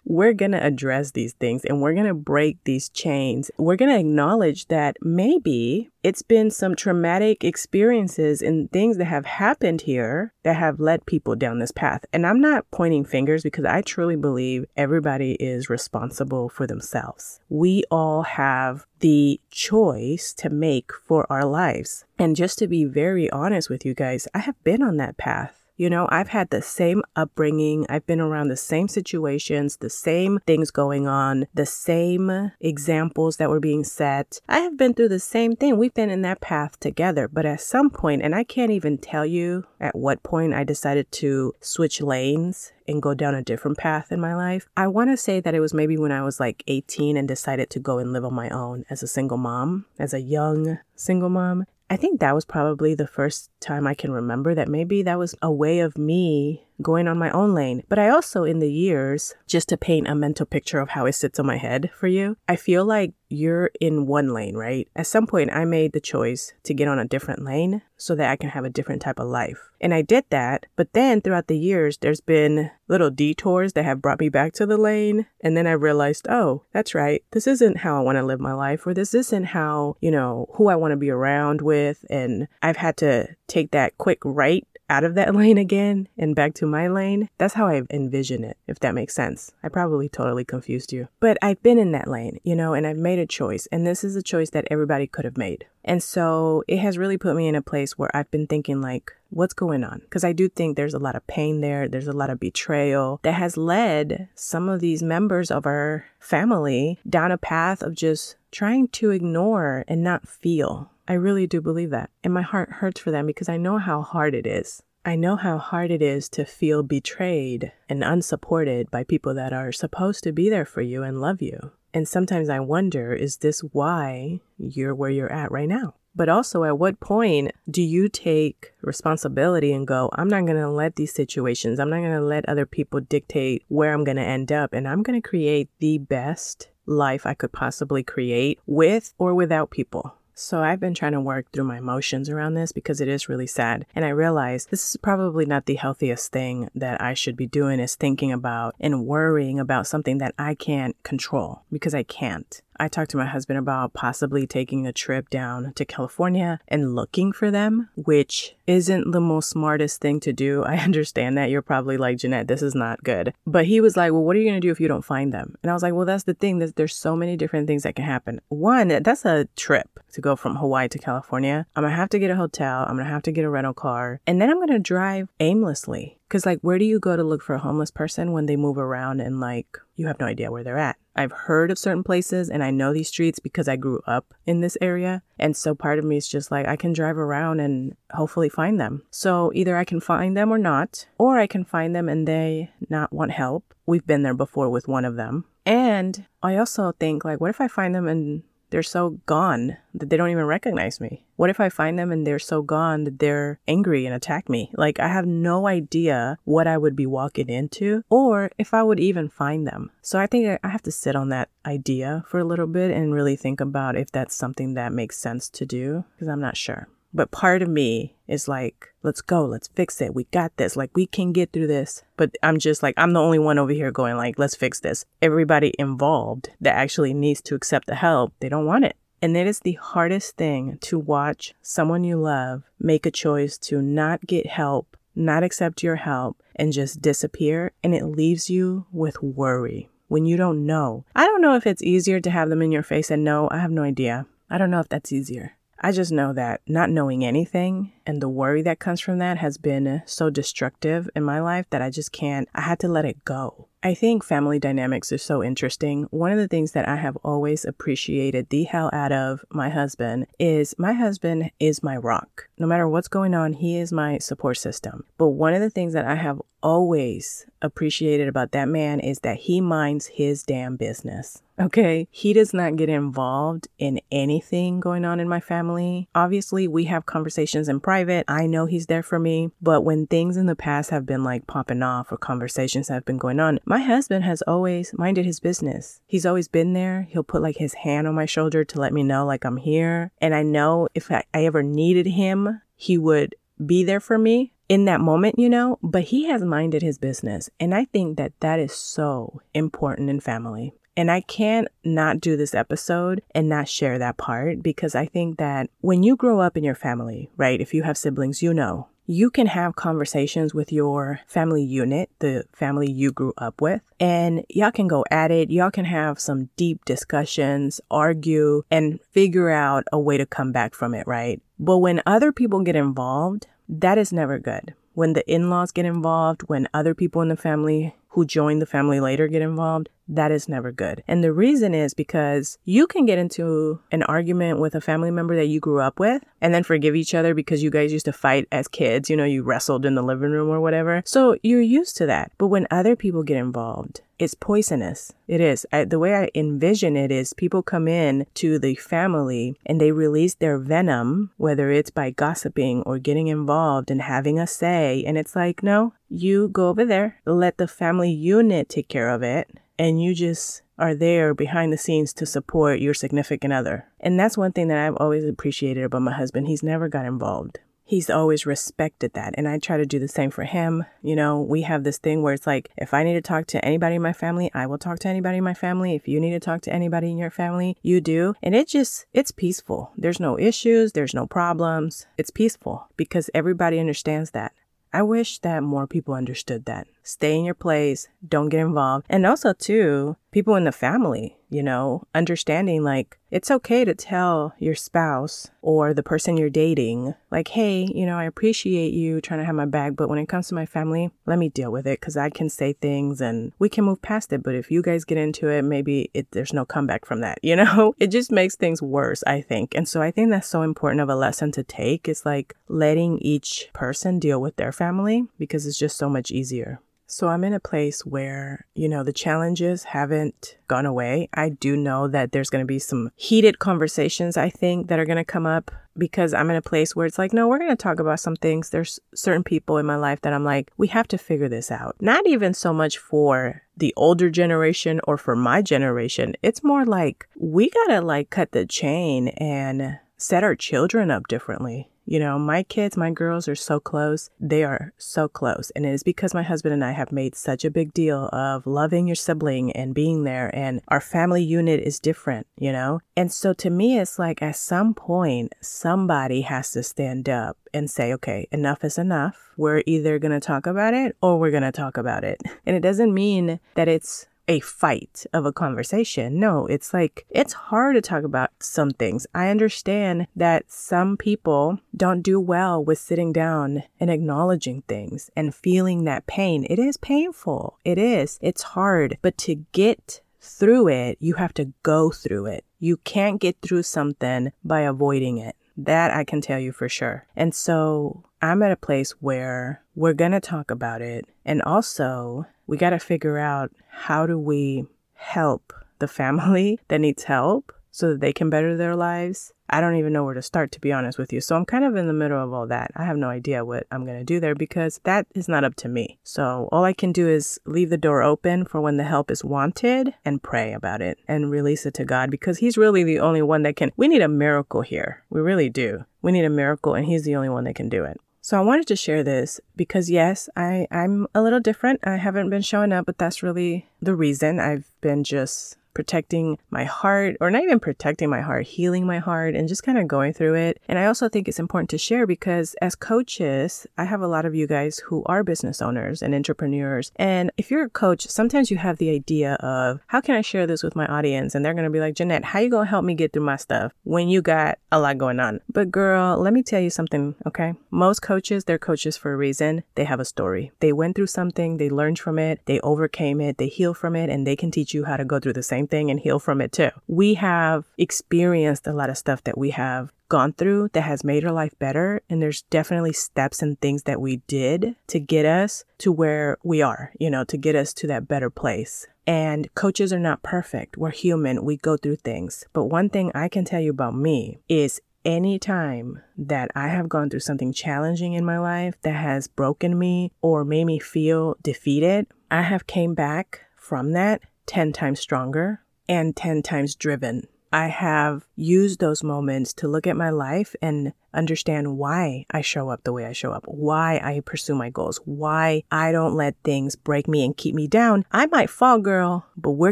We're 0.09 0.33
going 0.33 0.51
to 0.51 0.65
address 0.65 1.11
these 1.11 1.33
things 1.33 1.63
and 1.63 1.81
we're 1.81 1.93
going 1.93 2.07
to 2.07 2.15
break 2.15 2.57
these 2.63 2.89
chains. 2.89 3.51
We're 3.57 3.75
going 3.75 3.91
to 3.91 3.99
acknowledge 3.99 4.67
that 4.67 4.97
maybe 5.01 5.91
it's 6.01 6.23
been 6.23 6.49
some 6.49 6.75
traumatic 6.75 7.43
experiences 7.43 8.41
and 8.41 8.71
things 8.71 8.97
that 8.97 9.05
have 9.05 9.27
happened 9.27 9.81
here 9.81 10.33
that 10.43 10.55
have 10.55 10.79
led 10.79 11.05
people 11.05 11.35
down 11.35 11.59
this 11.59 11.71
path. 11.71 12.05
And 12.11 12.25
I'm 12.25 12.41
not 12.41 12.65
pointing 12.71 13.05
fingers 13.05 13.43
because 13.43 13.65
I 13.65 13.83
truly 13.83 14.15
believe 14.15 14.65
everybody 14.75 15.33
is 15.33 15.69
responsible 15.69 16.49
for 16.49 16.65
themselves. 16.65 17.39
We 17.47 17.83
all 17.91 18.23
have 18.23 18.87
the 19.01 19.39
choice 19.51 20.33
to 20.33 20.49
make 20.49 20.91
for 20.91 21.31
our 21.31 21.45
lives. 21.45 22.05
And 22.17 22.35
just 22.35 22.57
to 22.59 22.67
be 22.67 22.83
very 22.83 23.29
honest 23.29 23.69
with 23.69 23.85
you 23.85 23.93
guys, 23.93 24.27
I 24.33 24.39
have 24.39 24.61
been 24.63 24.81
on 24.81 24.97
that 24.97 25.17
path. 25.17 25.58
You 25.79 25.89
know, 25.89 26.09
I've 26.11 26.27
had 26.27 26.49
the 26.49 26.61
same 26.61 27.03
upbringing. 27.15 27.85
I've 27.87 28.05
been 28.05 28.19
around 28.19 28.49
the 28.49 28.57
same 28.57 28.89
situations, 28.89 29.77
the 29.77 29.89
same 29.89 30.39
things 30.45 30.71
going 30.71 31.07
on, 31.07 31.47
the 31.53 31.65
same 31.65 32.51
examples 32.59 33.37
that 33.37 33.49
were 33.49 33.61
being 33.61 33.85
set. 33.85 34.41
I 34.49 34.59
have 34.59 34.75
been 34.75 34.93
through 34.93 35.07
the 35.07 35.21
same 35.21 35.55
thing. 35.55 35.77
We've 35.77 35.93
been 35.93 36.09
in 36.09 36.21
that 36.23 36.41
path 36.41 36.77
together. 36.81 37.29
But 37.29 37.45
at 37.45 37.61
some 37.61 37.89
point, 37.89 38.23
and 38.23 38.35
I 38.35 38.43
can't 38.43 38.73
even 38.73 38.97
tell 38.97 39.25
you 39.25 39.67
at 39.79 39.95
what 39.95 40.21
point 40.21 40.53
I 40.53 40.65
decided 40.65 41.09
to 41.13 41.53
switch 41.61 42.01
lanes 42.01 42.73
and 42.85 43.01
go 43.01 43.13
down 43.13 43.33
a 43.33 43.41
different 43.41 43.77
path 43.77 44.11
in 44.11 44.19
my 44.19 44.35
life. 44.35 44.67
I 44.75 44.87
want 44.87 45.11
to 45.11 45.15
say 45.15 45.39
that 45.39 45.55
it 45.55 45.61
was 45.61 45.73
maybe 45.73 45.95
when 45.95 46.11
I 46.11 46.23
was 46.23 46.41
like 46.41 46.61
18 46.67 47.15
and 47.15 47.25
decided 47.25 47.69
to 47.69 47.79
go 47.79 47.99
and 47.99 48.11
live 48.11 48.25
on 48.25 48.33
my 48.33 48.49
own 48.49 48.83
as 48.89 49.01
a 49.01 49.07
single 49.07 49.37
mom, 49.37 49.85
as 49.97 50.13
a 50.13 50.19
young 50.19 50.79
single 50.95 51.29
mom. 51.29 51.63
I 51.89 51.97
think 51.97 52.19
that 52.19 52.35
was 52.35 52.45
probably 52.45 52.93
the 52.93 53.07
first 53.07 53.49
time 53.59 53.87
I 53.87 53.95
can 53.95 54.11
remember 54.11 54.53
that 54.53 54.67
maybe 54.67 55.01
that 55.03 55.17
was 55.17 55.35
a 55.41 55.51
way 55.51 55.79
of 55.79 55.97
me 55.97 56.63
going 56.81 57.07
on 57.07 57.17
my 57.17 57.29
own 57.31 57.53
lane. 57.53 57.83
But 57.89 57.99
I 57.99 58.09
also, 58.09 58.43
in 58.43 58.59
the 58.59 58.71
years, 58.71 59.35
just 59.47 59.69
to 59.69 59.77
paint 59.77 60.07
a 60.07 60.15
mental 60.15 60.45
picture 60.45 60.79
of 60.79 60.89
how 60.89 61.05
it 61.05 61.13
sits 61.13 61.39
on 61.39 61.45
my 61.45 61.57
head 61.57 61.91
for 61.93 62.07
you, 62.07 62.37
I 62.47 62.55
feel 62.55 62.85
like 62.85 63.13
you're 63.29 63.69
in 63.79 64.07
one 64.07 64.33
lane, 64.33 64.55
right? 64.55 64.87
At 64.95 65.07
some 65.07 65.27
point, 65.27 65.51
I 65.53 65.63
made 65.65 65.93
the 65.93 65.99
choice 65.99 66.53
to 66.63 66.73
get 66.73 66.87
on 66.87 66.99
a 66.99 67.05
different 67.05 67.43
lane 67.43 67.83
so 67.95 68.15
that 68.15 68.29
I 68.29 68.35
can 68.35 68.49
have 68.49 68.65
a 68.65 68.69
different 68.69 69.01
type 69.01 69.19
of 69.19 69.27
life. 69.27 69.69
And 69.79 69.93
I 69.93 70.01
did 70.01 70.25
that. 70.29 70.65
But 70.75 70.93
then 70.93 71.21
throughout 71.21 71.47
the 71.47 71.57
years, 71.57 71.97
there's 71.97 72.21
been 72.21 72.71
little 72.87 73.11
detours 73.11 73.73
that 73.73 73.85
have 73.85 74.01
brought 74.01 74.19
me 74.19 74.29
back 74.29 74.53
to 74.53 74.65
the 74.65 74.77
lane. 74.77 75.27
And 75.41 75.55
then 75.55 75.67
I 75.67 75.73
realized, 75.73 76.27
oh, 76.27 76.63
that's 76.73 76.95
right. 76.95 77.23
This 77.31 77.45
isn't 77.45 77.77
how 77.77 77.97
I 77.97 78.03
want 78.03 78.17
to 78.17 78.25
live 78.25 78.39
my 78.39 78.53
life, 78.53 78.87
or 78.87 78.93
this 78.93 79.13
isn't 79.13 79.45
how, 79.45 79.95
you 80.01 80.11
know, 80.11 80.47
who 80.53 80.69
I 80.69 80.75
want 80.75 80.93
to 80.93 80.97
be 80.97 81.09
around 81.09 81.61
with. 81.61 82.03
And 82.09 82.47
I've 82.63 82.77
had 82.77 82.97
to 82.97 83.35
take 83.47 83.71
that 83.71 83.97
quick 83.97 84.19
right 84.23 84.65
out 84.89 85.03
of 85.03 85.15
that 85.15 85.35
lane 85.35 85.57
again 85.57 86.07
and 86.17 86.35
back 86.35 86.53
to 86.55 86.65
my 86.65 86.87
lane. 86.87 87.29
That's 87.37 87.53
how 87.53 87.67
I 87.67 87.81
envision 87.89 88.43
it, 88.43 88.57
if 88.67 88.79
that 88.79 88.95
makes 88.95 89.13
sense. 89.13 89.51
I 89.63 89.69
probably 89.69 90.09
totally 90.09 90.45
confused 90.45 90.91
you. 90.91 91.07
But 91.19 91.37
I've 91.41 91.61
been 91.61 91.77
in 91.77 91.91
that 91.93 92.07
lane, 92.07 92.39
you 92.43 92.55
know, 92.55 92.73
and 92.73 92.85
I've 92.85 92.97
made 92.97 93.19
a 93.19 93.25
choice. 93.25 93.67
And 93.71 93.85
this 93.85 94.03
is 94.03 94.15
a 94.15 94.23
choice 94.23 94.49
that 94.51 94.67
everybody 94.69 95.07
could 95.07 95.25
have 95.25 95.37
made. 95.37 95.65
And 95.83 96.03
so 96.03 96.63
it 96.67 96.77
has 96.79 96.97
really 96.97 97.17
put 97.17 97.35
me 97.35 97.47
in 97.47 97.55
a 97.55 97.61
place 97.61 97.97
where 97.97 98.15
I've 98.15 98.29
been 98.31 98.47
thinking, 98.47 98.81
like, 98.81 99.13
what's 99.29 99.53
going 99.53 99.83
on? 99.83 99.99
Because 99.99 100.23
I 100.23 100.33
do 100.33 100.49
think 100.49 100.75
there's 100.75 100.93
a 100.93 100.99
lot 100.99 101.15
of 101.15 101.25
pain 101.27 101.61
there. 101.61 101.87
There's 101.87 102.07
a 102.07 102.13
lot 102.13 102.29
of 102.29 102.39
betrayal 102.39 103.19
that 103.23 103.33
has 103.33 103.57
led 103.57 104.27
some 104.35 104.69
of 104.69 104.81
these 104.81 105.01
members 105.01 105.51
of 105.51 105.65
our 105.65 106.05
family 106.19 106.99
down 107.07 107.31
a 107.31 107.37
path 107.37 107.81
of 107.81 107.95
just 107.95 108.35
trying 108.51 108.87
to 108.89 109.11
ignore 109.11 109.85
and 109.87 110.03
not 110.03 110.27
feel 110.27 110.91
I 111.09 111.13
really 111.13 111.47
do 111.47 111.59
believe 111.59 111.89
that. 111.89 112.11
And 112.23 112.33
my 112.33 112.43
heart 112.43 112.71
hurts 112.71 113.01
for 113.01 113.09
them 113.09 113.25
because 113.25 113.49
I 113.49 113.57
know 113.57 113.79
how 113.79 114.03
hard 114.03 114.35
it 114.35 114.45
is. 114.45 114.83
I 115.03 115.15
know 115.15 115.37
how 115.37 115.57
hard 115.57 115.89
it 115.89 116.03
is 116.03 116.29
to 116.29 116.45
feel 116.45 116.83
betrayed 116.83 117.71
and 117.89 118.03
unsupported 118.03 118.91
by 118.91 119.03
people 119.05 119.33
that 119.33 119.51
are 119.51 119.71
supposed 119.71 120.23
to 120.25 120.31
be 120.31 120.51
there 120.51 120.65
for 120.65 120.81
you 120.81 121.01
and 121.01 121.19
love 121.19 121.41
you. 121.41 121.71
And 121.95 122.07
sometimes 122.07 122.47
I 122.47 122.59
wonder 122.59 123.13
is 123.13 123.37
this 123.37 123.61
why 123.61 124.41
you're 124.59 124.93
where 124.93 125.09
you're 125.09 125.31
at 125.31 125.51
right 125.51 125.67
now? 125.67 125.95
But 126.15 126.29
also, 126.29 126.63
at 126.63 126.77
what 126.77 126.99
point 126.99 127.53
do 127.69 127.81
you 127.81 128.09
take 128.09 128.73
responsibility 128.81 129.73
and 129.73 129.87
go, 129.87 130.09
I'm 130.13 130.27
not 130.27 130.45
going 130.45 130.57
to 130.57 130.69
let 130.69 130.95
these 130.95 131.13
situations, 131.13 131.79
I'm 131.79 131.89
not 131.89 131.99
going 131.99 132.11
to 132.11 132.21
let 132.21 132.47
other 132.47 132.65
people 132.65 132.99
dictate 132.99 133.63
where 133.67 133.93
I'm 133.93 134.03
going 134.03 134.17
to 134.17 134.23
end 134.23 134.51
up, 134.51 134.73
and 134.73 134.87
I'm 134.87 135.01
going 135.01 135.19
to 135.19 135.27
create 135.27 135.69
the 135.79 135.97
best 135.97 136.69
life 136.85 137.25
I 137.25 137.35
could 137.35 137.53
possibly 137.53 138.03
create 138.03 138.59
with 138.65 139.13
or 139.17 139.33
without 139.33 139.71
people? 139.71 140.15
So 140.41 140.63
I've 140.63 140.79
been 140.79 140.93
trying 140.93 141.11
to 141.11 141.19
work 141.19 141.51
through 141.51 141.65
my 141.65 141.79
emotions 141.79 142.29
around 142.29 142.53
this 142.53 142.71
because 142.71 143.01
it 143.01 143.09
is 143.09 143.27
really 143.27 143.45
sad. 143.45 143.85
And 143.93 144.05
I 144.05 144.09
realize 144.09 144.67
this 144.67 144.89
is 144.89 144.95
probably 144.95 145.45
not 145.45 145.65
the 145.65 145.75
healthiest 145.75 146.31
thing 146.31 146.69
that 146.73 147.01
I 147.01 147.13
should 147.13 147.35
be 147.35 147.45
doing 147.45 147.81
is 147.81 147.95
thinking 147.95 148.31
about 148.31 148.73
and 148.79 149.05
worrying 149.05 149.59
about 149.59 149.85
something 149.85 150.17
that 150.19 150.33
I 150.39 150.55
can't 150.55 150.95
control 151.03 151.63
because 151.73 151.93
I 151.93 152.03
can't. 152.03 152.61
I 152.79 152.87
talked 152.87 153.11
to 153.11 153.17
my 153.17 153.25
husband 153.25 153.59
about 153.59 153.93
possibly 153.93 154.47
taking 154.47 154.87
a 154.87 154.93
trip 154.93 155.29
down 155.29 155.73
to 155.73 155.85
California 155.85 156.59
and 156.67 156.95
looking 156.95 157.33
for 157.33 157.51
them, 157.51 157.89
which 157.95 158.55
isn't 158.67 159.11
the 159.11 159.19
most 159.19 159.49
smartest 159.49 159.99
thing 159.99 160.19
to 160.21 160.31
do. 160.31 160.63
I 160.69 160.77
understand 160.77 161.37
that 161.37 161.49
you're 161.49 161.61
probably 161.61 161.97
like, 161.97 162.17
Jeanette, 162.17 162.47
this 162.47 162.61
is 162.61 162.75
not 162.75 163.03
good. 163.03 163.33
But 163.45 163.65
he 163.65 163.81
was 163.81 163.97
like, 163.97 164.11
Well, 164.11 164.23
what 164.23 164.35
are 164.35 164.39
you 164.39 164.45
going 164.45 164.61
to 164.61 164.65
do 164.65 164.71
if 164.71 164.79
you 164.79 164.87
don't 164.87 165.03
find 165.03 165.33
them? 165.33 165.55
And 165.61 165.69
I 165.69 165.73
was 165.73 165.83
like, 165.83 165.93
Well, 165.93 166.05
that's 166.05 166.23
the 166.23 166.33
thing. 166.33 166.59
That 166.59 166.75
there's 166.75 166.95
so 166.95 167.15
many 167.15 167.35
different 167.35 167.67
things 167.67 167.83
that 167.83 167.95
can 167.95 168.05
happen. 168.05 168.39
One, 168.49 168.87
that's 168.87 169.25
a 169.25 169.47
trip 169.55 169.99
to 170.13 170.21
go 170.21 170.35
from 170.35 170.55
Hawaii 170.55 170.87
to 170.89 170.99
California. 170.99 171.65
I'm 171.75 171.83
going 171.83 171.91
to 171.91 171.97
have 171.97 172.09
to 172.09 172.19
get 172.19 172.31
a 172.31 172.35
hotel. 172.35 172.83
I'm 172.83 172.95
going 172.95 173.05
to 173.05 173.11
have 173.11 173.23
to 173.23 173.31
get 173.31 173.45
a 173.45 173.49
rental 173.49 173.73
car. 173.73 174.21
And 174.25 174.41
then 174.41 174.49
I'm 174.49 174.57
going 174.57 174.69
to 174.69 174.79
drive 174.79 175.29
aimlessly. 175.39 176.18
Because, 176.29 176.45
like, 176.45 176.59
where 176.61 176.77
do 176.77 176.85
you 176.85 176.99
go 176.99 177.15
to 177.15 177.23
look 177.23 177.41
for 177.41 177.55
a 177.55 177.59
homeless 177.59 177.89
person 177.89 178.33
when 178.33 178.45
they 178.45 178.55
move 178.55 178.77
around 178.77 179.19
and, 179.19 179.39
like, 179.39 179.79
you 179.95 180.05
have 180.05 180.19
no 180.19 180.27
idea 180.27 180.51
where 180.51 180.63
they're 180.63 180.77
at? 180.77 180.97
I've 181.15 181.31
heard 181.31 181.71
of 181.71 181.79
certain 181.79 182.03
places 182.03 182.49
and 182.51 182.63
I 182.63 182.69
know 182.69 182.93
these 182.93 183.07
streets 183.07 183.39
because 183.39 183.67
I 183.67 183.75
grew 183.75 183.99
up 184.05 184.35
in 184.45 184.61
this 184.61 184.77
area. 184.79 185.23
And 185.39 185.57
so 185.57 185.73
part 185.73 185.97
of 185.97 186.05
me 186.05 186.17
is 186.17 186.27
just 186.27 186.51
like, 186.51 186.67
I 186.67 186.75
can 186.75 186.93
drive 186.93 187.17
around 187.17 187.59
and 187.59 187.95
hopefully 188.11 188.47
find 188.47 188.79
them. 188.79 189.01
So 189.09 189.51
either 189.55 189.75
I 189.75 189.85
can 189.85 189.99
find 189.99 190.37
them 190.37 190.53
or 190.53 190.59
not, 190.59 191.07
or 191.17 191.39
I 191.39 191.47
can 191.47 191.65
find 191.65 191.95
them 191.95 192.07
and 192.07 192.27
they 192.27 192.69
not 192.89 193.11
want 193.11 193.31
help. 193.31 193.73
We've 193.87 194.05
been 194.05 194.21
there 194.21 194.35
before 194.35 194.69
with 194.69 194.87
one 194.87 195.05
of 195.05 195.15
them. 195.15 195.45
And 195.65 196.27
I 196.43 196.57
also 196.57 196.91
think, 196.99 197.25
like, 197.25 197.41
what 197.41 197.49
if 197.49 197.59
I 197.59 197.67
find 197.67 197.95
them 197.95 198.07
and 198.07 198.43
they're 198.69 198.83
so 198.83 199.19
gone 199.25 199.77
that 199.93 200.09
they 200.09 200.17
don't 200.17 200.29
even 200.29 200.45
recognize 200.45 200.99
me? 200.99 201.25
What 201.35 201.49
if 201.49 201.59
I 201.59 201.69
find 201.69 201.97
them 201.97 202.11
and 202.11 202.25
they're 202.25 202.39
so 202.39 202.61
gone 202.61 203.05
that 203.05 203.19
they're 203.19 203.59
angry 203.67 204.05
and 204.05 204.15
attack 204.15 204.49
me? 204.49 204.71
Like, 204.73 204.99
I 204.99 205.07
have 205.07 205.25
no 205.25 205.67
idea 205.67 206.37
what 206.43 206.67
I 206.67 206.77
would 206.77 206.95
be 206.95 207.05
walking 207.05 207.49
into 207.49 208.03
or 208.09 208.51
if 208.57 208.73
I 208.73 208.83
would 208.83 208.99
even 208.99 209.29
find 209.29 209.65
them. 209.65 209.91
So 210.01 210.19
I 210.19 210.27
think 210.27 210.59
I 210.63 210.67
have 210.67 210.83
to 210.83 210.91
sit 210.91 211.15
on 211.15 211.29
that 211.29 211.49
idea 211.65 212.23
for 212.27 212.39
a 212.39 212.43
little 212.43 212.67
bit 212.67 212.91
and 212.91 213.13
really 213.13 213.35
think 213.35 213.61
about 213.61 213.95
if 213.95 214.11
that's 214.11 214.35
something 214.35 214.73
that 214.73 214.93
makes 214.93 215.17
sense 215.17 215.49
to 215.49 215.65
do 215.65 216.05
because 216.15 216.27
I'm 216.27 216.41
not 216.41 216.57
sure. 216.57 216.87
But 217.13 217.31
part 217.31 217.61
of 217.61 217.69
me 217.69 218.15
is 218.27 218.47
like, 218.47 218.93
let's 219.01 219.21
go, 219.21 219.45
let's 219.45 219.67
fix 219.69 219.99
it. 220.01 220.13
We 220.13 220.25
got 220.25 220.55
this. 220.57 220.75
Like, 220.75 220.91
we 220.95 221.07
can 221.07 221.33
get 221.33 221.51
through 221.51 221.67
this. 221.67 222.03
But 222.17 222.35
I'm 222.43 222.59
just 222.59 222.83
like, 222.83 222.93
I'm 222.97 223.13
the 223.13 223.21
only 223.21 223.39
one 223.39 223.57
over 223.57 223.71
here 223.71 223.91
going, 223.91 224.15
like, 224.15 224.37
let's 224.37 224.55
fix 224.55 224.79
this. 224.79 225.05
Everybody 225.21 225.73
involved 225.79 226.49
that 226.61 226.75
actually 226.75 227.13
needs 227.13 227.41
to 227.43 227.55
accept 227.55 227.87
the 227.87 227.95
help, 227.95 228.33
they 228.39 228.49
don't 228.49 228.65
want 228.65 228.85
it. 228.85 228.95
And 229.21 229.35
it 229.35 229.47
is 229.47 229.59
the 229.59 229.73
hardest 229.73 230.37
thing 230.37 230.77
to 230.81 230.97
watch 230.97 231.53
someone 231.61 232.03
you 232.03 232.17
love 232.17 232.63
make 232.79 233.05
a 233.05 233.11
choice 233.11 233.57
to 233.57 233.81
not 233.81 234.25
get 234.25 234.47
help, 234.47 234.95
not 235.15 235.43
accept 235.43 235.83
your 235.83 235.97
help, 235.97 236.41
and 236.55 236.71
just 236.71 237.01
disappear. 237.01 237.73
And 237.83 237.93
it 237.93 238.05
leaves 238.05 238.49
you 238.49 238.85
with 238.93 239.21
worry 239.21 239.89
when 240.07 240.25
you 240.25 240.37
don't 240.37 240.65
know. 240.65 241.05
I 241.15 241.25
don't 241.25 241.41
know 241.41 241.55
if 241.55 241.67
it's 241.67 241.83
easier 241.83 242.21
to 242.21 242.29
have 242.29 242.49
them 242.49 242.61
in 242.61 242.71
your 242.71 242.83
face 242.83 243.11
and 243.11 243.23
know. 243.23 243.49
I 243.51 243.57
have 243.57 243.71
no 243.71 243.83
idea. 243.83 244.25
I 244.49 244.57
don't 244.57 244.71
know 244.71 244.79
if 244.79 244.89
that's 244.89 245.11
easier. 245.11 245.57
I 245.81 245.91
just 245.91 246.11
know 246.11 246.33
that 246.33 246.61
not 246.67 246.89
knowing 246.89 247.23
anything 247.23 247.91
and 248.09 248.23
the 248.23 248.27
worry 248.27 248.63
that 248.63 248.79
comes 248.79 248.99
from 248.99 249.19
that 249.19 249.37
has 249.37 249.59
been 249.59 250.01
so 250.07 250.31
destructive 250.31 251.07
in 251.15 251.23
my 251.23 251.39
life 251.39 251.67
that 251.69 251.83
I 251.83 251.91
just 251.91 252.11
can't, 252.11 252.49
I 252.55 252.61
had 252.61 252.79
to 252.79 252.87
let 252.87 253.05
it 253.05 253.23
go. 253.23 253.67
I 253.83 253.93
think 253.93 254.25
family 254.25 254.57
dynamics 254.57 255.11
are 255.11 255.19
so 255.19 255.43
interesting. 255.43 256.07
One 256.09 256.31
of 256.31 256.39
the 256.39 256.47
things 256.47 256.71
that 256.71 256.87
I 256.87 256.95
have 256.95 257.17
always 257.17 257.63
appreciated 257.63 258.49
the 258.49 258.63
hell 258.63 258.89
out 258.91 259.11
of 259.11 259.45
my 259.51 259.69
husband 259.69 260.25
is 260.39 260.73
my 260.79 260.93
husband 260.93 261.51
is 261.59 261.83
my 261.83 261.95
rock. 261.95 262.49
No 262.57 262.65
matter 262.65 262.89
what's 262.89 263.07
going 263.07 263.35
on, 263.35 263.53
he 263.53 263.77
is 263.77 263.93
my 263.93 264.17
support 264.17 264.57
system. 264.57 265.05
But 265.19 265.27
one 265.27 265.53
of 265.53 265.61
the 265.61 265.69
things 265.69 265.93
that 265.93 266.05
I 266.05 266.15
have 266.15 266.41
always 266.61 267.45
appreciated 267.61 268.27
about 268.27 268.51
that 268.51 268.67
man 268.67 268.99
is 268.99 269.19
that 269.19 269.37
he 269.37 269.61
minds 269.61 270.07
his 270.07 270.43
damn 270.43 270.75
business. 270.75 271.41
Okay. 271.59 272.07
He 272.09 272.33
does 272.33 272.53
not 272.53 272.77
get 272.77 272.89
involved 272.89 273.67
in 273.77 273.99
anything 274.11 274.79
going 274.79 275.03
on 275.03 275.19
in 275.19 275.27
my 275.27 275.41
family. 275.41 276.07
Obviously, 276.15 276.67
we 276.67 276.85
have 276.85 277.05
conversations 277.05 277.67
in 277.67 277.79
private. 277.79 277.98
I 278.27 278.45
know 278.45 278.65
he's 278.65 278.87
there 278.87 279.03
for 279.03 279.19
me. 279.19 279.51
But 279.61 279.81
when 279.81 280.07
things 280.07 280.37
in 280.37 280.45
the 280.45 280.55
past 280.55 280.89
have 280.89 281.05
been 281.05 281.23
like 281.23 281.47
popping 281.47 281.83
off 281.83 282.11
or 282.11 282.17
conversations 282.17 282.87
have 282.89 283.05
been 283.05 283.17
going 283.17 283.39
on, 283.39 283.59
my 283.65 283.79
husband 283.79 284.23
has 284.23 284.41
always 284.43 284.93
minded 284.93 285.25
his 285.25 285.39
business. 285.39 286.01
He's 286.07 286.25
always 286.25 286.47
been 286.47 286.73
there. 286.73 287.07
He'll 287.09 287.23
put 287.23 287.41
like 287.41 287.57
his 287.57 287.73
hand 287.73 288.07
on 288.07 288.15
my 288.15 288.25
shoulder 288.25 288.63
to 288.63 288.79
let 288.79 288.93
me 288.93 289.03
know 289.03 289.25
like 289.25 289.45
I'm 289.45 289.57
here. 289.57 290.11
And 290.19 290.35
I 290.35 290.43
know 290.43 290.87
if 290.93 291.11
I, 291.11 291.23
I 291.33 291.45
ever 291.45 291.63
needed 291.63 292.07
him, 292.07 292.61
he 292.75 292.97
would 292.97 293.35
be 293.65 293.83
there 293.83 293.99
for 293.99 294.17
me 294.17 294.53
in 294.69 294.85
that 294.85 295.01
moment, 295.01 295.37
you 295.37 295.49
know, 295.49 295.79
but 295.81 296.03
he 296.03 296.27
has 296.27 296.43
minded 296.43 296.81
his 296.81 296.97
business. 296.97 297.49
And 297.59 297.73
I 297.73 297.85
think 297.85 298.17
that 298.17 298.33
that 298.39 298.59
is 298.59 298.73
so 298.73 299.41
important 299.53 300.09
in 300.09 300.19
family. 300.19 300.75
And 300.99 301.09
I 301.09 301.21
can't 301.21 301.69
not 301.85 302.19
do 302.19 302.35
this 302.35 302.53
episode 302.53 303.21
and 303.33 303.47
not 303.47 303.69
share 303.69 303.97
that 303.97 304.17
part 304.17 304.61
because 304.61 304.95
I 304.95 305.05
think 305.05 305.37
that 305.37 305.69
when 305.79 306.03
you 306.03 306.17
grow 306.17 306.41
up 306.41 306.57
in 306.57 306.63
your 306.65 306.75
family, 306.75 307.29
right, 307.37 307.61
if 307.61 307.73
you 307.73 307.83
have 307.83 307.97
siblings, 307.97 308.43
you 308.43 308.53
know, 308.53 308.89
you 309.05 309.29
can 309.29 309.47
have 309.47 309.77
conversations 309.77 310.53
with 310.53 310.73
your 310.73 311.21
family 311.25 311.63
unit, 311.63 312.09
the 312.19 312.43
family 312.51 312.91
you 312.91 313.13
grew 313.13 313.31
up 313.37 313.61
with, 313.61 313.81
and 313.97 314.43
y'all 314.49 314.71
can 314.71 314.89
go 314.89 315.05
at 315.09 315.31
it. 315.31 315.49
Y'all 315.49 315.71
can 315.71 315.85
have 315.85 316.19
some 316.19 316.49
deep 316.57 316.83
discussions, 316.83 317.79
argue, 317.89 318.63
and 318.69 318.99
figure 319.11 319.49
out 319.49 319.85
a 319.93 319.97
way 319.97 320.17
to 320.17 320.25
come 320.25 320.51
back 320.51 320.75
from 320.75 320.93
it, 320.93 321.07
right? 321.07 321.41
But 321.57 321.77
when 321.77 322.03
other 322.05 322.33
people 322.33 322.59
get 322.59 322.75
involved, 322.75 323.47
that 323.69 323.97
is 323.97 324.11
never 324.11 324.37
good. 324.37 324.73
When 324.95 325.13
the 325.13 325.25
in 325.33 325.49
laws 325.49 325.71
get 325.71 325.85
involved, 325.85 326.41
when 326.47 326.67
other 326.73 326.93
people 326.93 327.21
in 327.21 327.29
the 327.29 327.37
family 327.37 327.95
who 328.09 328.25
join 328.25 328.59
the 328.59 328.65
family 328.65 328.99
later 328.99 329.29
get 329.29 329.41
involved, 329.41 329.87
that 330.09 330.31
is 330.31 330.49
never 330.49 330.71
good. 330.71 331.03
And 331.07 331.23
the 331.23 331.31
reason 331.31 331.73
is 331.73 331.93
because 331.93 332.57
you 332.65 332.87
can 332.87 333.05
get 333.05 333.19
into 333.19 333.79
an 333.91 334.03
argument 334.03 334.59
with 334.59 334.73
a 334.73 334.81
family 334.81 335.11
member 335.11 335.35
that 335.35 335.45
you 335.45 335.59
grew 335.59 335.79
up 335.79 335.99
with 335.99 336.23
and 336.41 336.53
then 336.53 336.63
forgive 336.63 336.95
each 336.95 337.13
other 337.13 337.33
because 337.33 337.63
you 337.63 337.69
guys 337.69 337.93
used 337.93 338.05
to 338.05 338.13
fight 338.13 338.47
as 338.51 338.67
kids. 338.67 339.09
You 339.09 339.15
know, 339.15 339.23
you 339.23 339.43
wrestled 339.43 339.85
in 339.85 339.95
the 339.95 340.01
living 340.01 340.31
room 340.31 340.49
or 340.49 340.59
whatever. 340.59 341.03
So 341.05 341.37
you're 341.43 341.61
used 341.61 341.95
to 341.97 342.07
that. 342.07 342.31
But 342.37 342.47
when 342.47 342.67
other 342.71 342.95
people 342.95 343.23
get 343.23 343.37
involved, 343.37 344.01
it's 344.17 344.33
poisonous. 344.33 345.13
It 345.27 345.39
is. 345.39 345.65
I, 345.71 345.85
the 345.85 345.99
way 345.99 346.15
I 346.15 346.29
envision 346.35 346.97
it 346.97 347.11
is 347.11 347.31
people 347.33 347.63
come 347.63 347.87
in 347.87 348.25
to 348.33 348.59
the 348.59 348.75
family 348.75 349.55
and 349.65 349.79
they 349.79 349.93
release 349.93 350.33
their 350.33 350.57
venom, 350.57 351.31
whether 351.37 351.71
it's 351.71 351.91
by 351.91 352.09
gossiping 352.09 352.81
or 352.81 352.99
getting 352.99 353.27
involved 353.27 353.89
and 353.89 354.01
having 354.01 354.37
a 354.37 354.47
say. 354.47 355.03
And 355.05 355.17
it's 355.17 355.37
like, 355.37 355.63
no, 355.63 355.93
you 356.09 356.49
go 356.49 356.67
over 356.67 356.83
there, 356.83 357.21
let 357.25 357.57
the 357.57 357.67
family 357.67 358.11
unit 358.11 358.67
take 358.67 358.89
care 358.89 359.07
of 359.07 359.23
it 359.23 359.49
and 359.79 360.03
you 360.03 360.13
just 360.13 360.61
are 360.77 360.93
there 360.93 361.33
behind 361.33 361.73
the 361.73 361.77
scenes 361.77 362.13
to 362.13 362.25
support 362.25 362.79
your 362.79 362.93
significant 362.93 363.53
other. 363.53 363.87
And 363.99 364.19
that's 364.19 364.37
one 364.37 364.51
thing 364.51 364.67
that 364.67 364.77
I've 364.77 364.97
always 364.97 365.25
appreciated 365.25 365.83
about 365.83 366.03
my 366.03 366.13
husband. 366.13 366.47
He's 366.47 366.61
never 366.61 366.87
got 366.89 367.05
involved. 367.05 367.59
He's 367.83 368.09
always 368.09 368.45
respected 368.45 369.13
that. 369.13 369.33
And 369.35 369.47
I 369.47 369.57
try 369.57 369.77
to 369.77 369.85
do 369.85 369.97
the 369.97 370.07
same 370.07 370.29
for 370.29 370.43
him. 370.43 370.85
You 371.01 371.15
know, 371.15 371.41
we 371.41 371.63
have 371.63 371.83
this 371.83 371.97
thing 371.97 372.21
where 372.21 372.35
it's 372.35 372.45
like, 372.45 372.69
if 372.77 372.93
I 372.93 373.03
need 373.03 373.15
to 373.15 373.21
talk 373.21 373.47
to 373.47 373.65
anybody 373.65 373.95
in 373.95 374.01
my 374.03 374.13
family, 374.13 374.51
I 374.53 374.67
will 374.67 374.77
talk 374.77 374.99
to 374.99 375.07
anybody 375.07 375.39
in 375.39 375.43
my 375.43 375.55
family. 375.55 375.95
If 375.95 376.07
you 376.07 376.19
need 376.19 376.31
to 376.31 376.39
talk 376.39 376.61
to 376.61 376.73
anybody 376.73 377.09
in 377.09 377.17
your 377.17 377.31
family, 377.31 377.77
you 377.81 377.99
do. 377.99 378.35
And 378.43 378.53
it 378.53 378.67
just, 378.67 379.07
it's 379.11 379.31
peaceful. 379.31 379.91
There's 379.97 380.19
no 380.19 380.37
issues, 380.37 380.91
there's 380.91 381.15
no 381.15 381.25
problems. 381.25 382.05
It's 382.15 382.29
peaceful 382.29 382.87
because 382.95 383.31
everybody 383.33 383.79
understands 383.79 384.31
that. 384.31 384.51
I 384.93 385.01
wish 385.01 385.39
that 385.39 385.63
more 385.63 385.87
people 385.87 386.13
understood 386.13 386.65
that. 386.65 386.87
Stay 387.09 387.35
in 387.35 387.45
your 387.45 387.55
place, 387.55 388.07
don't 388.27 388.49
get 388.49 388.59
involved. 388.59 389.05
And 389.09 389.25
also, 389.25 389.53
too, 389.53 390.15
people 390.31 390.55
in 390.55 390.63
the 390.63 390.71
family, 390.71 391.37
you 391.49 391.63
know, 391.63 392.03
understanding 392.13 392.83
like 392.83 393.17
it's 393.31 393.51
okay 393.51 393.85
to 393.85 393.95
tell 393.95 394.53
your 394.59 394.75
spouse 394.75 395.49
or 395.61 395.93
the 395.93 396.03
person 396.03 396.37
you're 396.37 396.49
dating, 396.49 397.13
like, 397.31 397.49
hey, 397.49 397.89
you 397.93 398.05
know, 398.05 398.17
I 398.17 398.23
appreciate 398.25 398.93
you 398.93 399.21
trying 399.21 399.39
to 399.39 399.45
have 399.45 399.55
my 399.55 399.65
back, 399.65 399.95
but 399.95 400.09
when 400.09 400.19
it 400.19 400.27
comes 400.27 400.47
to 400.47 400.55
my 400.55 400.65
family, 400.65 401.11
let 401.25 401.39
me 401.39 401.49
deal 401.49 401.71
with 401.71 401.85
it 401.87 401.99
because 401.99 402.17
I 402.17 402.29
can 402.29 402.49
say 402.49 402.73
things 402.73 403.21
and 403.21 403.51
we 403.59 403.69
can 403.69 403.83
move 403.83 404.01
past 404.01 404.33
it. 404.33 404.43
But 404.43 404.55
if 404.55 404.71
you 404.71 404.81
guys 404.81 405.05
get 405.05 405.17
into 405.17 405.47
it, 405.47 405.63
maybe 405.63 406.09
it, 406.13 406.31
there's 406.31 406.53
no 406.53 406.65
comeback 406.65 407.05
from 407.05 407.21
that, 407.21 407.39
you 407.43 407.55
know? 407.55 407.93
It 407.99 408.07
just 408.07 408.31
makes 408.31 408.55
things 408.55 408.81
worse, 408.81 409.23
I 409.25 409.41
think. 409.41 409.75
And 409.75 409.87
so 409.87 410.01
I 410.01 410.11
think 410.11 410.29
that's 410.29 410.47
so 410.47 410.61
important 410.61 411.01
of 411.01 411.09
a 411.09 411.15
lesson 411.15 411.51
to 411.53 411.63
take 411.63 412.07
is 412.07 412.25
like 412.25 412.55
letting 412.67 413.19
each 413.19 413.69
person 413.73 414.19
deal 414.19 414.41
with 414.41 414.55
their 414.55 414.71
family 414.71 415.25
because 415.37 415.65
it's 415.65 415.77
just 415.77 415.97
so 415.97 416.09
much 416.09 416.31
easier. 416.31 416.79
So 417.11 417.27
I'm 417.27 417.43
in 417.43 417.53
a 417.53 417.59
place 417.59 418.05
where, 418.05 418.67
you 418.75 418.87
know, 418.87 419.03
the 419.03 419.11
challenges 419.11 419.83
haven't 419.83 420.57
gone 420.67 420.85
away. 420.85 421.27
I 421.33 421.49
do 421.49 421.75
know 421.75 422.07
that 422.07 422.31
there's 422.31 422.51
going 422.51 422.63
to 422.63 422.67
be 422.67 422.77
some 422.77 423.09
heated 423.15 423.57
conversations, 423.57 424.37
I 424.37 424.51
think, 424.51 424.89
that 424.89 424.99
are 424.99 425.05
going 425.05 425.17
to 425.17 425.25
come 425.25 425.47
up 425.47 425.71
because 425.97 426.35
I'm 426.35 426.51
in 426.51 426.55
a 426.55 426.61
place 426.61 426.95
where 426.95 427.07
it's 427.07 427.17
like, 427.17 427.33
no, 427.33 427.47
we're 427.47 427.57
going 427.57 427.71
to 427.71 427.75
talk 427.75 427.99
about 427.99 428.19
some 428.19 428.35
things. 428.35 428.69
There's 428.69 428.99
certain 429.15 429.43
people 429.43 429.79
in 429.79 429.87
my 429.87 429.95
life 429.95 430.21
that 430.21 430.33
I'm 430.33 430.43
like, 430.43 430.71
we 430.77 430.85
have 430.89 431.07
to 431.07 431.17
figure 431.17 431.49
this 431.49 431.71
out. 431.71 431.95
Not 431.99 432.27
even 432.27 432.53
so 432.53 432.73
much 432.73 432.99
for 432.99 433.63
the 433.75 433.91
older 433.97 434.29
generation 434.29 435.01
or 435.05 435.17
for 435.17 435.35
my 435.35 435.63
generation. 435.63 436.35
It's 436.43 436.63
more 436.63 436.85
like 436.85 437.27
we 437.35 437.71
got 437.71 437.87
to 437.87 438.01
like 438.01 438.29
cut 438.29 438.51
the 438.51 438.67
chain 438.67 439.29
and 439.29 439.97
set 440.17 440.43
our 440.43 440.55
children 440.55 441.09
up 441.09 441.27
differently. 441.27 441.89
You 442.09 442.17
know, 442.17 442.39
my 442.39 442.63
kids, 442.63 442.97
my 442.97 443.11
girls 443.11 443.47
are 443.47 443.53
so 443.53 443.79
close. 443.79 444.31
They 444.39 444.63
are 444.63 444.93
so 444.97 445.27
close. 445.27 445.71
And 445.75 445.85
it 445.85 445.93
is 445.93 446.01
because 446.01 446.33
my 446.33 446.41
husband 446.41 446.73
and 446.73 446.83
I 446.83 446.93
have 446.93 447.11
made 447.11 447.35
such 447.35 447.63
a 447.63 447.69
big 447.69 447.93
deal 447.93 448.29
of 448.33 448.65
loving 448.65 449.05
your 449.05 449.15
sibling 449.15 449.71
and 449.73 449.93
being 449.93 450.23
there. 450.23 450.49
And 450.55 450.81
our 450.87 451.01
family 451.01 451.43
unit 451.43 451.79
is 451.79 451.99
different, 451.99 452.47
you 452.57 452.71
know? 452.71 452.99
And 453.15 453.31
so 453.31 453.53
to 453.53 453.69
me, 453.69 453.99
it's 453.99 454.17
like 454.17 454.41
at 454.41 454.55
some 454.55 454.95
point, 454.95 455.53
somebody 455.61 456.41
has 456.41 456.71
to 456.71 456.81
stand 456.81 457.29
up 457.29 457.57
and 457.75 457.91
say, 457.91 458.11
okay, 458.13 458.47
enough 458.51 458.83
is 458.83 458.97
enough. 458.97 459.51
We're 459.55 459.83
either 459.85 460.17
going 460.17 460.31
to 460.31 460.39
talk 460.39 460.65
about 460.65 460.95
it 460.95 461.15
or 461.21 461.39
we're 461.39 461.51
going 461.51 461.61
to 461.61 461.71
talk 461.71 461.95
about 461.95 462.23
it. 462.23 462.41
And 462.65 462.75
it 462.75 462.79
doesn't 462.79 463.13
mean 463.13 463.59
that 463.75 463.87
it's 463.87 464.25
a 464.49 464.59
fight 464.59 465.25
of 465.31 465.45
a 465.45 465.53
conversation. 465.53 466.39
No, 466.39 466.65
it's 466.65 466.93
like 466.93 467.25
it's 467.29 467.53
hard 467.53 467.95
to 467.95 468.01
talk 468.01 468.23
about 468.23 468.49
some 468.59 468.89
things. 468.89 469.27
I 469.33 469.49
understand 469.49 470.27
that 470.35 470.71
some 470.71 471.15
people 471.15 471.79
don't 471.95 472.23
do 472.23 472.39
well 472.39 472.83
with 472.83 472.97
sitting 472.97 473.31
down 473.31 473.83
and 473.99 474.09
acknowledging 474.09 474.81
things 474.81 475.29
and 475.35 475.53
feeling 475.53 476.03
that 476.03 476.25
pain. 476.25 476.65
It 476.67 476.79
is 476.79 476.97
painful. 476.97 477.77
It 477.85 477.99
is. 477.99 478.39
It's 478.41 478.63
hard. 478.63 479.19
But 479.21 479.37
to 479.39 479.63
get 479.71 480.21
through 480.41 480.87
it, 480.87 481.17
you 481.19 481.35
have 481.35 481.53
to 481.53 481.71
go 481.83 482.09
through 482.09 482.47
it. 482.47 482.65
You 482.79 482.97
can't 482.97 483.39
get 483.39 483.57
through 483.61 483.83
something 483.83 484.51
by 484.63 484.81
avoiding 484.81 485.37
it. 485.37 485.55
That 485.85 486.11
I 486.11 486.25
can 486.25 486.41
tell 486.41 486.59
you 486.59 486.71
for 486.73 486.89
sure. 486.89 487.25
And 487.35 487.55
so 487.55 488.23
I'm 488.41 488.61
at 488.63 488.71
a 488.71 488.77
place 488.77 489.11
where 489.21 489.81
we're 489.95 490.13
going 490.13 490.31
to 490.31 490.41
talk 490.41 490.71
about 490.71 491.01
it. 491.01 491.25
And 491.45 491.61
also, 491.61 492.45
we 492.67 492.75
got 492.75 492.89
to 492.89 492.99
figure 492.99 493.37
out 493.37 493.71
how 493.89 494.27
do 494.27 494.37
we 494.37 494.85
help 495.13 495.73
the 495.99 496.07
family 496.07 496.79
that 496.89 496.99
needs 496.99 497.23
help 497.23 497.73
so 497.91 498.09
that 498.09 498.21
they 498.21 498.33
can 498.33 498.49
better 498.49 498.75
their 498.75 498.95
lives. 498.95 499.53
I 499.69 499.81
don't 499.81 499.95
even 499.97 500.13
know 500.13 500.23
where 500.23 500.33
to 500.33 500.41
start, 500.41 500.71
to 500.71 500.79
be 500.79 500.91
honest 500.91 501.19
with 501.19 501.31
you. 501.31 501.41
So 501.41 501.55
I'm 501.55 501.65
kind 501.65 501.83
of 501.83 501.95
in 501.95 502.07
the 502.07 502.13
middle 502.13 502.43
of 502.43 502.53
all 502.53 502.65
that. 502.67 502.91
I 502.95 503.05
have 503.05 503.17
no 503.17 503.29
idea 503.29 503.63
what 503.63 503.85
I'm 503.91 504.05
going 504.05 504.17
to 504.17 504.23
do 504.23 504.39
there 504.39 504.55
because 504.55 504.99
that 505.03 505.27
is 505.35 505.47
not 505.47 505.63
up 505.63 505.75
to 505.75 505.87
me. 505.87 506.19
So 506.23 506.69
all 506.71 506.83
I 506.83 506.93
can 506.93 507.11
do 507.11 507.27
is 507.27 507.59
leave 507.65 507.89
the 507.89 507.97
door 507.97 508.23
open 508.23 508.65
for 508.65 508.81
when 508.81 508.97
the 508.97 509.03
help 509.03 509.29
is 509.29 509.43
wanted 509.43 510.15
and 510.25 510.41
pray 510.41 510.73
about 510.73 511.01
it 511.01 511.19
and 511.27 511.51
release 511.51 511.85
it 511.85 511.93
to 511.95 512.05
God 512.05 512.31
because 512.31 512.57
He's 512.57 512.77
really 512.77 513.03
the 513.03 513.19
only 513.19 513.41
one 513.41 513.63
that 513.63 513.75
can. 513.75 513.91
We 513.95 514.07
need 514.07 514.21
a 514.21 514.27
miracle 514.27 514.81
here. 514.81 515.23
We 515.29 515.39
really 515.39 515.69
do. 515.69 516.05
We 516.21 516.31
need 516.31 516.45
a 516.45 516.49
miracle, 516.49 516.95
and 516.95 517.05
He's 517.05 517.23
the 517.23 517.35
only 517.35 517.49
one 517.49 517.63
that 517.65 517.75
can 517.75 517.89
do 517.89 518.03
it. 518.03 518.19
So 518.41 518.57
I 518.57 518.61
wanted 518.61 518.87
to 518.87 518.95
share 518.95 519.23
this 519.23 519.59
because 519.75 520.09
yes, 520.09 520.49
I, 520.55 520.87
I'm 520.89 521.27
a 521.35 521.41
little 521.41 521.59
different. 521.59 521.99
I 522.03 522.15
haven't 522.15 522.49
been 522.49 522.61
showing 522.61 522.91
up, 522.91 523.05
but 523.05 523.17
that's 523.17 523.43
really 523.43 523.87
the 524.01 524.15
reason. 524.15 524.59
I've 524.59 524.89
been 525.01 525.23
just 525.23 525.77
protecting 525.93 526.57
my 526.69 526.83
heart, 526.83 527.37
or 527.41 527.51
not 527.51 527.63
even 527.63 527.79
protecting 527.79 528.29
my 528.29 528.41
heart, 528.41 528.65
healing 528.65 529.05
my 529.05 529.19
heart, 529.19 529.55
and 529.55 529.67
just 529.67 529.83
kind 529.83 529.97
of 529.97 530.07
going 530.07 530.33
through 530.33 530.55
it. 530.55 530.79
And 530.87 530.97
I 530.97 531.05
also 531.05 531.29
think 531.29 531.47
it's 531.47 531.59
important 531.59 531.89
to 531.91 531.97
share 531.97 532.25
because 532.25 532.75
as 532.81 532.95
coaches, 532.95 533.87
I 533.97 534.05
have 534.05 534.21
a 534.21 534.27
lot 534.27 534.45
of 534.45 534.55
you 534.55 534.67
guys 534.67 534.99
who 534.99 535.23
are 535.25 535.43
business 535.43 535.81
owners 535.81 536.21
and 536.21 536.33
entrepreneurs. 536.33 537.11
And 537.15 537.51
if 537.57 537.71
you're 537.71 537.85
a 537.85 537.89
coach, 537.89 538.27
sometimes 538.27 538.71
you 538.71 538.77
have 538.77 538.97
the 538.97 539.09
idea 539.09 539.53
of 539.55 540.01
how 540.07 540.21
can 540.21 540.35
I 540.35 540.41
share 540.41 540.67
this 540.67 540.83
with 540.83 540.95
my 540.95 541.05
audience? 541.07 541.55
And 541.55 541.63
they're 541.63 541.73
going 541.73 541.83
to 541.85 541.89
be 541.89 541.99
like, 541.99 542.15
Jeanette, 542.15 542.45
how 542.45 542.59
you 542.59 542.69
going 542.69 542.85
to 542.85 542.89
help 542.89 543.05
me 543.05 543.15
get 543.15 543.33
through 543.33 543.43
my 543.43 543.55
stuff 543.55 543.91
when 544.03 544.29
you 544.29 544.41
got 544.41 544.79
a 544.91 544.99
lot 544.99 545.17
going 545.17 545.39
on? 545.39 545.59
But 545.69 545.91
girl, 545.91 546.37
let 546.37 546.53
me 546.53 546.63
tell 546.63 546.79
you 546.79 546.89
something, 546.89 547.35
okay? 547.45 547.73
Most 547.91 548.21
coaches, 548.21 548.65
they're 548.65 548.77
coaches 548.77 549.17
for 549.17 549.33
a 549.33 549.37
reason. 549.37 549.83
They 549.95 550.05
have 550.05 550.19
a 550.19 550.25
story. 550.25 550.71
They 550.79 550.93
went 550.93 551.15
through 551.15 551.27
something, 551.27 551.77
they 551.77 551.89
learned 551.89 552.19
from 552.19 552.39
it, 552.39 552.61
they 552.65 552.79
overcame 552.81 553.41
it, 553.41 553.57
they 553.57 553.67
healed 553.67 553.97
from 553.97 554.15
it, 554.15 554.29
and 554.29 554.45
they 554.45 554.55
can 554.55 554.71
teach 554.71 554.93
you 554.93 555.05
how 555.05 555.17
to 555.17 555.25
go 555.25 555.39
through 555.39 555.53
the 555.53 555.63
same 555.63 555.78
thing 555.87 556.09
and 556.09 556.19
heal 556.19 556.39
from 556.39 556.61
it 556.61 556.71
too. 556.71 556.89
We 557.07 557.35
have 557.35 557.85
experienced 557.97 558.87
a 558.87 558.93
lot 558.93 559.09
of 559.09 559.17
stuff 559.17 559.43
that 559.43 559.57
we 559.57 559.71
have 559.71 560.11
gone 560.29 560.53
through 560.53 560.89
that 560.93 561.01
has 561.01 561.23
made 561.23 561.43
our 561.43 561.51
life 561.51 561.73
better. 561.79 562.21
And 562.29 562.41
there's 562.41 562.61
definitely 562.63 563.13
steps 563.13 563.61
and 563.61 563.79
things 563.81 564.03
that 564.03 564.21
we 564.21 564.37
did 564.47 564.95
to 565.07 565.19
get 565.19 565.45
us 565.45 565.83
to 565.99 566.11
where 566.11 566.57
we 566.63 566.81
are, 566.81 567.11
you 567.19 567.29
know, 567.29 567.43
to 567.45 567.57
get 567.57 567.75
us 567.75 567.93
to 567.95 568.07
that 568.07 568.27
better 568.27 568.49
place. 568.49 569.07
And 569.25 569.73
coaches 569.75 570.13
are 570.13 570.19
not 570.19 570.43
perfect. 570.43 570.97
We're 570.97 571.11
human. 571.11 571.63
We 571.63 571.77
go 571.77 571.97
through 571.97 572.17
things. 572.17 572.65
But 572.73 572.85
one 572.85 573.09
thing 573.09 573.31
I 573.35 573.49
can 573.49 573.65
tell 573.65 573.81
you 573.81 573.91
about 573.91 574.15
me 574.15 574.59
is 574.69 575.01
anytime 575.25 576.21
that 576.37 576.71
I 576.75 576.87
have 576.87 577.09
gone 577.09 577.29
through 577.29 577.41
something 577.41 577.73
challenging 577.73 578.33
in 578.33 578.45
my 578.45 578.57
life 578.57 578.95
that 579.01 579.15
has 579.15 579.47
broken 579.47 579.97
me 579.99 580.31
or 580.41 580.63
made 580.63 580.85
me 580.85 580.99
feel 580.99 581.57
defeated, 581.61 582.27
I 582.49 582.61
have 582.61 582.87
came 582.87 583.13
back 583.13 583.65
from 583.75 584.13
that 584.13 584.41
10 584.69 584.93
times 584.93 585.19
stronger 585.19 585.81
and 586.07 586.35
10 586.35 586.61
times 586.61 586.93
driven. 586.93 587.47
I 587.71 587.87
have 587.87 588.45
used 588.55 588.99
those 588.99 589.23
moments 589.23 589.73
to 589.75 589.87
look 589.87 590.07
at 590.07 590.17
my 590.17 590.29
life 590.29 590.75
and 590.81 591.13
understand 591.33 591.97
why 591.97 592.45
I 592.49 592.61
show 592.61 592.89
up 592.89 593.03
the 593.03 593.13
way 593.13 593.25
I 593.25 593.33
show 593.33 593.51
up, 593.51 593.63
why 593.67 594.19
I 594.23 594.41
pursue 594.43 594.73
my 594.75 594.89
goals, 594.89 595.19
why 595.25 595.83
I 595.91 596.11
don't 596.11 596.33
let 596.33 596.55
things 596.63 596.95
break 596.95 597.27
me 597.27 597.45
and 597.45 597.55
keep 597.55 597.75
me 597.75 597.87
down. 597.87 598.25
I 598.31 598.47
might 598.47 598.69
fall, 598.69 598.99
girl, 598.99 599.45
but 599.55 599.71
we're 599.71 599.91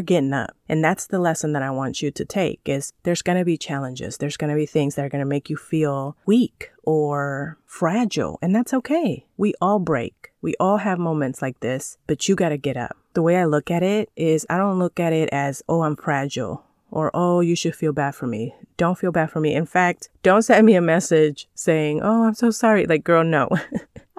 getting 0.00 0.32
up. 0.32 0.56
And 0.68 0.82
that's 0.82 1.06
the 1.06 1.20
lesson 1.20 1.52
that 1.52 1.62
I 1.62 1.70
want 1.70 2.02
you 2.02 2.10
to 2.10 2.24
take 2.24 2.60
is 2.64 2.92
there's 3.04 3.22
going 3.22 3.38
to 3.38 3.44
be 3.44 3.56
challenges. 3.56 4.16
There's 4.16 4.36
going 4.36 4.50
to 4.50 4.56
be 4.56 4.66
things 4.66 4.96
that 4.96 5.04
are 5.04 5.08
going 5.08 5.24
to 5.24 5.26
make 5.26 5.48
you 5.48 5.56
feel 5.56 6.16
weak 6.26 6.70
or 6.82 7.58
fragile, 7.66 8.38
and 8.42 8.54
that's 8.54 8.74
okay. 8.74 9.26
We 9.36 9.54
all 9.60 9.78
break. 9.78 10.32
We 10.40 10.54
all 10.58 10.78
have 10.78 10.98
moments 10.98 11.42
like 11.42 11.60
this, 11.60 11.98
but 12.06 12.28
you 12.28 12.34
got 12.34 12.50
to 12.50 12.56
get 12.56 12.76
up. 12.76 12.96
The 13.14 13.22
way 13.22 13.36
I 13.36 13.44
look 13.44 13.70
at 13.70 13.82
it 13.82 14.10
is 14.16 14.46
I 14.48 14.56
don't 14.56 14.78
look 14.78 15.00
at 15.00 15.12
it 15.12 15.28
as, 15.32 15.62
"Oh, 15.68 15.82
I'm 15.82 15.96
fragile." 15.96 16.64
Or, 16.90 17.10
oh, 17.14 17.40
you 17.40 17.54
should 17.54 17.74
feel 17.74 17.92
bad 17.92 18.14
for 18.14 18.26
me. 18.26 18.54
Don't 18.76 18.98
feel 18.98 19.12
bad 19.12 19.30
for 19.30 19.40
me. 19.40 19.54
In 19.54 19.66
fact, 19.66 20.08
don't 20.22 20.42
send 20.42 20.66
me 20.66 20.74
a 20.74 20.80
message 20.80 21.48
saying, 21.54 22.00
oh, 22.02 22.24
I'm 22.24 22.34
so 22.34 22.50
sorry. 22.50 22.86
Like, 22.86 23.04
girl, 23.04 23.24
no. 23.24 23.48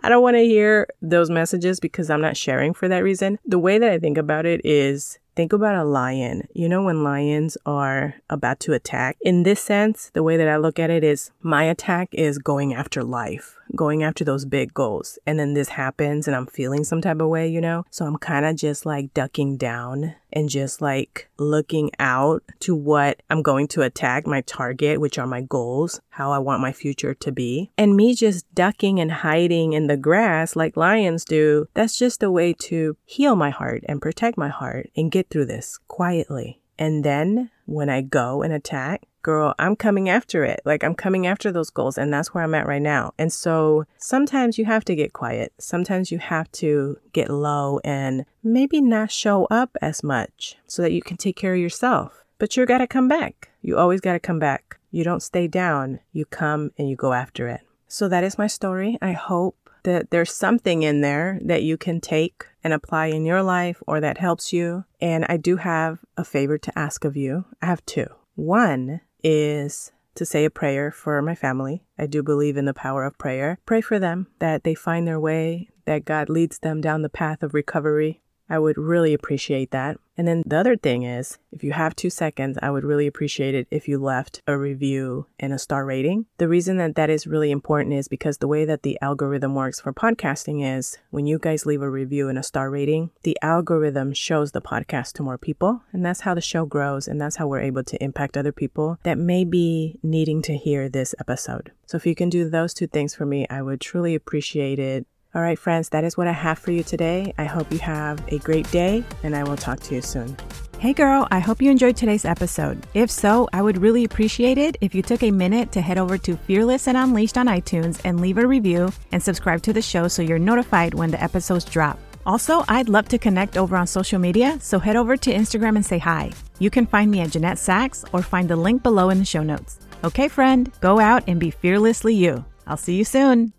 I 0.02 0.10
don't 0.10 0.24
want 0.24 0.38
to 0.38 0.44
hear 0.44 0.88
those 1.02 1.30
messages 1.30 1.80
because 1.80 2.10
I'm 2.10 2.22
not 2.22 2.38
sharing 2.38 2.74
for 2.74 2.88
that 2.88 3.04
reason. 3.04 3.38
The 3.46 3.60
way 3.60 3.78
that 3.78 3.92
I 3.92 4.00
think 4.00 4.18
about 4.18 4.46
it 4.46 4.62
is 4.64 5.20
think 5.36 5.52
about 5.52 5.76
a 5.76 5.84
lion. 5.84 6.48
You 6.54 6.70
know, 6.70 6.84
when 6.84 7.04
lions 7.04 7.58
are 7.66 8.16
about 8.30 8.62
to 8.62 8.74
attack, 8.74 9.18
in 9.22 9.44
this 9.44 9.60
sense, 9.60 10.10
the 10.14 10.24
way 10.24 10.38
that 10.38 10.48
I 10.48 10.56
look 10.58 10.80
at 10.80 10.90
it 10.90 11.04
is 11.04 11.32
my 11.42 11.64
attack 11.64 12.10
is 12.14 12.38
going 12.38 12.74
after 12.74 13.04
life 13.04 13.59
going 13.76 14.04
after 14.04 14.24
those 14.24 14.46
big 14.46 14.74
goals. 14.74 15.20
And 15.26 15.40
then 15.40 15.54
this 15.54 15.70
happens 15.70 16.28
and 16.28 16.36
I'm 16.36 16.48
feeling 16.48 16.84
some 16.84 17.02
type 17.02 17.20
of 17.22 17.30
way, 17.30 17.48
you 17.48 17.62
know? 17.62 17.86
So 17.92 18.06
I'm 18.06 18.18
kind 18.18 18.46
of 18.46 18.56
just 18.56 18.86
like 18.86 19.14
ducking 19.14 19.58
down 19.58 20.16
and 20.32 20.50
just 20.50 20.82
like 20.82 21.30
looking 21.38 21.92
out 22.00 22.44
to 22.62 22.76
what 22.76 23.22
I'm 23.30 23.42
going 23.42 23.68
to 23.70 23.82
attack, 23.82 24.28
my 24.28 24.42
target, 24.42 25.02
which 25.02 25.18
are 25.18 25.28
my 25.28 25.42
goals, 25.42 26.00
how 26.10 26.32
I 26.32 26.40
want 26.40 26.62
my 26.62 26.72
future 26.72 27.14
to 27.16 27.32
be. 27.32 27.72
And 27.78 27.96
me 27.96 28.14
just 28.14 28.54
ducking 28.54 29.00
and 29.00 29.12
hiding 29.12 29.74
in 29.74 29.88
the 29.88 29.98
grass 29.98 30.56
like 30.56 30.78
lions 30.78 31.26
do, 31.26 31.68
that's 31.74 31.98
just 31.98 32.24
a 32.24 32.32
way 32.32 32.54
to 32.54 32.98
heal 33.06 33.36
my 33.36 33.50
heart 33.50 33.84
and 33.88 34.02
protect 34.02 34.38
my 34.38 34.50
heart 34.50 34.90
and 34.96 35.12
get 35.12 35.30
through 35.30 35.46
this 35.46 35.80
quietly. 35.88 36.62
And 36.78 37.04
then 37.04 37.52
when 37.70 37.90
I 37.90 38.02
go 38.02 38.42
and 38.42 38.52
attack, 38.52 39.04
girl, 39.22 39.54
I'm 39.60 39.76
coming 39.76 40.10
after 40.10 40.44
it. 40.44 40.62
Like 40.66 40.84
I'm 40.84 40.96
coming 40.96 41.28
after 41.28 41.52
those 41.52 41.70
goals. 41.70 41.98
And 41.98 42.12
that's 42.12 42.34
where 42.34 42.44
I'm 42.44 42.56
at 42.56 42.68
right 42.68 42.82
now. 42.82 43.14
And 43.18 43.32
so 43.32 43.86
sometimes 43.98 44.58
you 44.58 44.66
have 44.66 44.84
to 44.86 44.96
get 44.96 45.14
quiet. 45.14 45.54
Sometimes 45.60 46.12
you 46.12 46.18
have 46.18 46.52
to 46.54 46.98
get 47.14 47.30
low 47.30 47.80
and 47.84 48.26
maybe 48.44 48.82
not 48.82 49.12
show 49.12 49.46
up 49.46 49.78
as 49.82 50.04
much 50.04 50.58
so 50.68 50.82
that 50.82 50.92
you 50.92 51.02
can 51.02 51.18
take 51.18 51.36
care 51.36 51.54
of 51.54 51.60
yourself. 51.60 52.26
But 52.40 52.58
you 52.58 52.66
got 52.66 52.80
to 52.80 52.88
come 52.88 53.08
back. 53.08 53.50
You 53.62 53.78
always 53.78 54.02
got 54.02 54.14
to 54.14 54.20
come 54.20 54.40
back. 54.40 54.80
You 54.92 55.04
don't 55.04 55.22
stay 55.22 55.48
down. 55.48 56.00
You 56.12 56.26
come 56.26 56.72
and 56.78 56.90
you 56.90 56.96
go 56.96 57.14
after 57.14 57.48
it. 57.48 57.62
So 57.88 58.08
that 58.08 58.24
is 58.24 58.38
my 58.38 58.48
story. 58.48 58.98
I 59.02 59.12
hope 59.12 59.69
that 59.84 60.12
there's 60.12 60.34
something 60.34 60.84
in 60.84 61.02
there 61.02 61.40
that 61.44 61.64
you 61.64 61.78
can 61.78 62.02
take 62.02 62.46
and 62.64 62.74
apply 62.74 63.08
in 63.08 63.26
your 63.26 63.42
life 63.44 63.82
or 63.88 64.00
that 64.00 64.18
helps 64.18 64.52
you. 64.54 64.86
And 65.02 65.26
I 65.30 65.38
do 65.38 65.58
have 65.58 66.00
a 66.18 66.24
favor 66.24 66.58
to 66.58 66.80
ask 66.80 67.06
of 67.06 67.16
you. 67.16 67.46
I 67.62 67.68
have 67.68 67.86
two. 67.86 68.08
One 68.36 69.02
is 69.24 69.92
to 70.16 70.26
say 70.26 70.46
a 70.46 70.50
prayer 70.50 70.92
for 70.92 71.22
my 71.22 71.36
family. 71.36 71.84
I 71.98 72.06
do 72.06 72.24
believe 72.24 72.58
in 72.58 72.66
the 72.66 72.74
power 72.74 73.06
of 73.06 73.18
prayer. 73.18 73.60
Pray 73.66 73.82
for 73.82 74.00
them 74.00 74.28
that 74.40 74.64
they 74.64 74.76
find 74.76 75.08
their 75.08 75.20
way, 75.20 75.70
that 75.86 76.06
God 76.06 76.30
leads 76.30 76.60
them 76.60 76.82
down 76.82 77.02
the 77.02 77.10
path 77.10 77.42
of 77.42 77.54
recovery. 77.54 78.22
I 78.50 78.60
would 78.60 78.78
really 78.78 79.14
appreciate 79.14 79.72
that. 79.72 79.98
And 80.18 80.28
then 80.28 80.44
the 80.46 80.58
other 80.58 80.76
thing 80.76 81.04
is, 81.04 81.38
if 81.52 81.64
you 81.64 81.72
have 81.72 81.96
two 81.96 82.10
seconds, 82.10 82.58
I 82.62 82.72
would 82.72 82.84
really 82.84 83.08
appreciate 83.08 83.56
it 83.56 83.68
if 83.72 83.88
you 83.88 83.98
left 83.98 84.42
a 84.48 84.58
review 84.58 85.28
and 85.40 85.54
a 85.54 85.58
star 85.58 85.86
rating. 85.86 86.26
The 86.40 86.50
reason 86.50 86.76
that 86.76 86.96
that 86.96 87.10
is 87.10 87.26
really 87.26 87.52
important 87.52 87.96
is 87.96 88.10
because 88.10 88.40
the 88.40 88.48
way 88.48 88.66
that 88.66 88.84
the 88.84 88.98
algorithm 89.02 89.56
works 89.56 89.80
for 89.80 89.94
podcasting 89.94 90.62
is 90.78 90.98
when 91.10 91.26
you 91.26 91.40
guys 91.40 91.66
leave 91.66 91.82
a 91.82 91.90
review 91.90 92.28
and 92.28 92.38
a 92.38 92.44
star 92.44 92.70
rating, 92.70 93.12
the 93.24 93.38
algorithm 93.42 94.12
shows 94.12 94.52
the 94.52 94.62
podcast 94.62 95.14
to 95.14 95.24
more 95.24 95.38
people. 95.38 95.84
And 95.94 96.06
that's 96.06 96.22
how 96.22 96.34
the 96.34 96.42
show 96.42 96.66
grows. 96.66 97.08
And 97.08 97.22
that's 97.22 97.38
how 97.38 97.48
we're 97.48 97.62
able 97.62 97.86
to 97.86 98.04
impact 98.04 98.36
other 98.36 98.52
people 98.52 98.98
that 99.04 99.18
may 99.18 99.46
be 99.46 100.00
needing 100.04 100.42
to 100.42 100.58
hear 100.58 100.90
this 100.90 101.16
episode. 101.18 101.72
So 101.86 101.96
if 101.96 102.06
you 102.06 102.14
can 102.14 102.30
do 102.30 102.50
those 102.50 102.74
two 102.74 102.88
things 102.88 103.16
for 103.16 103.26
me, 103.26 103.48
I 103.50 103.62
would 103.62 103.80
truly 103.80 104.16
appreciate 104.16 104.80
it. 104.80 105.08
All 105.36 105.44
right, 105.44 105.60
friends, 105.60 105.90
that 105.90 106.04
is 106.04 106.18
what 106.18 106.26
I 106.26 106.32
have 106.32 106.58
for 106.58 106.72
you 106.72 106.82
today. 106.82 107.36
I 107.38 107.44
hope 107.44 107.72
you 107.72 107.78
have 107.78 108.20
a 108.30 108.40
great 108.40 108.70
day, 108.72 109.04
and 109.22 109.36
I 109.36 109.44
will 109.44 109.58
talk 109.58 109.80
to 109.82 109.94
you 109.94 110.02
soon. 110.02 110.36
Hey 110.80 110.92
girl, 110.92 111.28
I 111.30 111.38
hope 111.38 111.62
you 111.62 111.70
enjoyed 111.70 111.96
today's 111.96 112.26
episode. 112.26 112.84
If 112.96 113.12
so, 113.12 113.48
I 113.54 113.62
would 113.62 113.78
really 113.78 114.06
appreciate 114.06 114.58
it 114.58 114.78
if 114.82 114.96
you 114.96 115.04
took 115.04 115.22
a 115.22 115.30
minute 115.30 115.72
to 115.74 115.82
head 115.82 116.00
over 116.00 116.18
to 116.18 116.36
Fearless 116.36 116.88
and 116.88 116.98
Unleashed 116.98 117.38
on 117.38 117.46
iTunes 117.46 118.02
and 118.06 118.20
leave 118.20 118.40
a 118.40 118.48
review 118.48 118.92
and 119.12 119.22
subscribe 119.22 119.62
to 119.64 119.74
the 119.74 119.84
show 119.84 120.08
so 120.08 120.24
you're 120.24 120.40
notified 120.40 120.96
when 120.96 121.12
the 121.12 121.22
episodes 121.24 121.66
drop. 121.66 122.00
Also, 122.26 122.64
I'd 122.68 122.90
love 122.90 123.08
to 123.10 123.20
connect 123.20 123.56
over 123.56 123.78
on 123.78 123.86
social 123.86 124.18
media, 124.18 124.58
so 124.60 124.80
head 124.80 124.96
over 124.96 125.16
to 125.16 125.32
Instagram 125.32 125.76
and 125.76 125.86
say 125.86 126.00
hi. 126.00 126.32
You 126.58 126.72
can 126.72 126.88
find 126.88 127.12
me 127.12 127.20
at 127.20 127.30
Jeanette 127.30 127.60
Sachs 127.60 128.04
or 128.14 128.24
find 128.24 128.50
the 128.50 128.56
link 128.56 128.82
below 128.82 129.12
in 129.12 129.20
the 129.20 129.26
show 129.26 129.44
notes. 129.44 129.80
Okay, 130.04 130.28
friend, 130.28 130.72
go 130.82 131.00
out 131.00 131.24
and 131.28 131.40
be 131.40 131.52
fearlessly 131.52 132.16
you. 132.16 132.44
I'll 132.66 132.78
see 132.78 132.96
you 132.96 133.06
soon. 133.06 133.54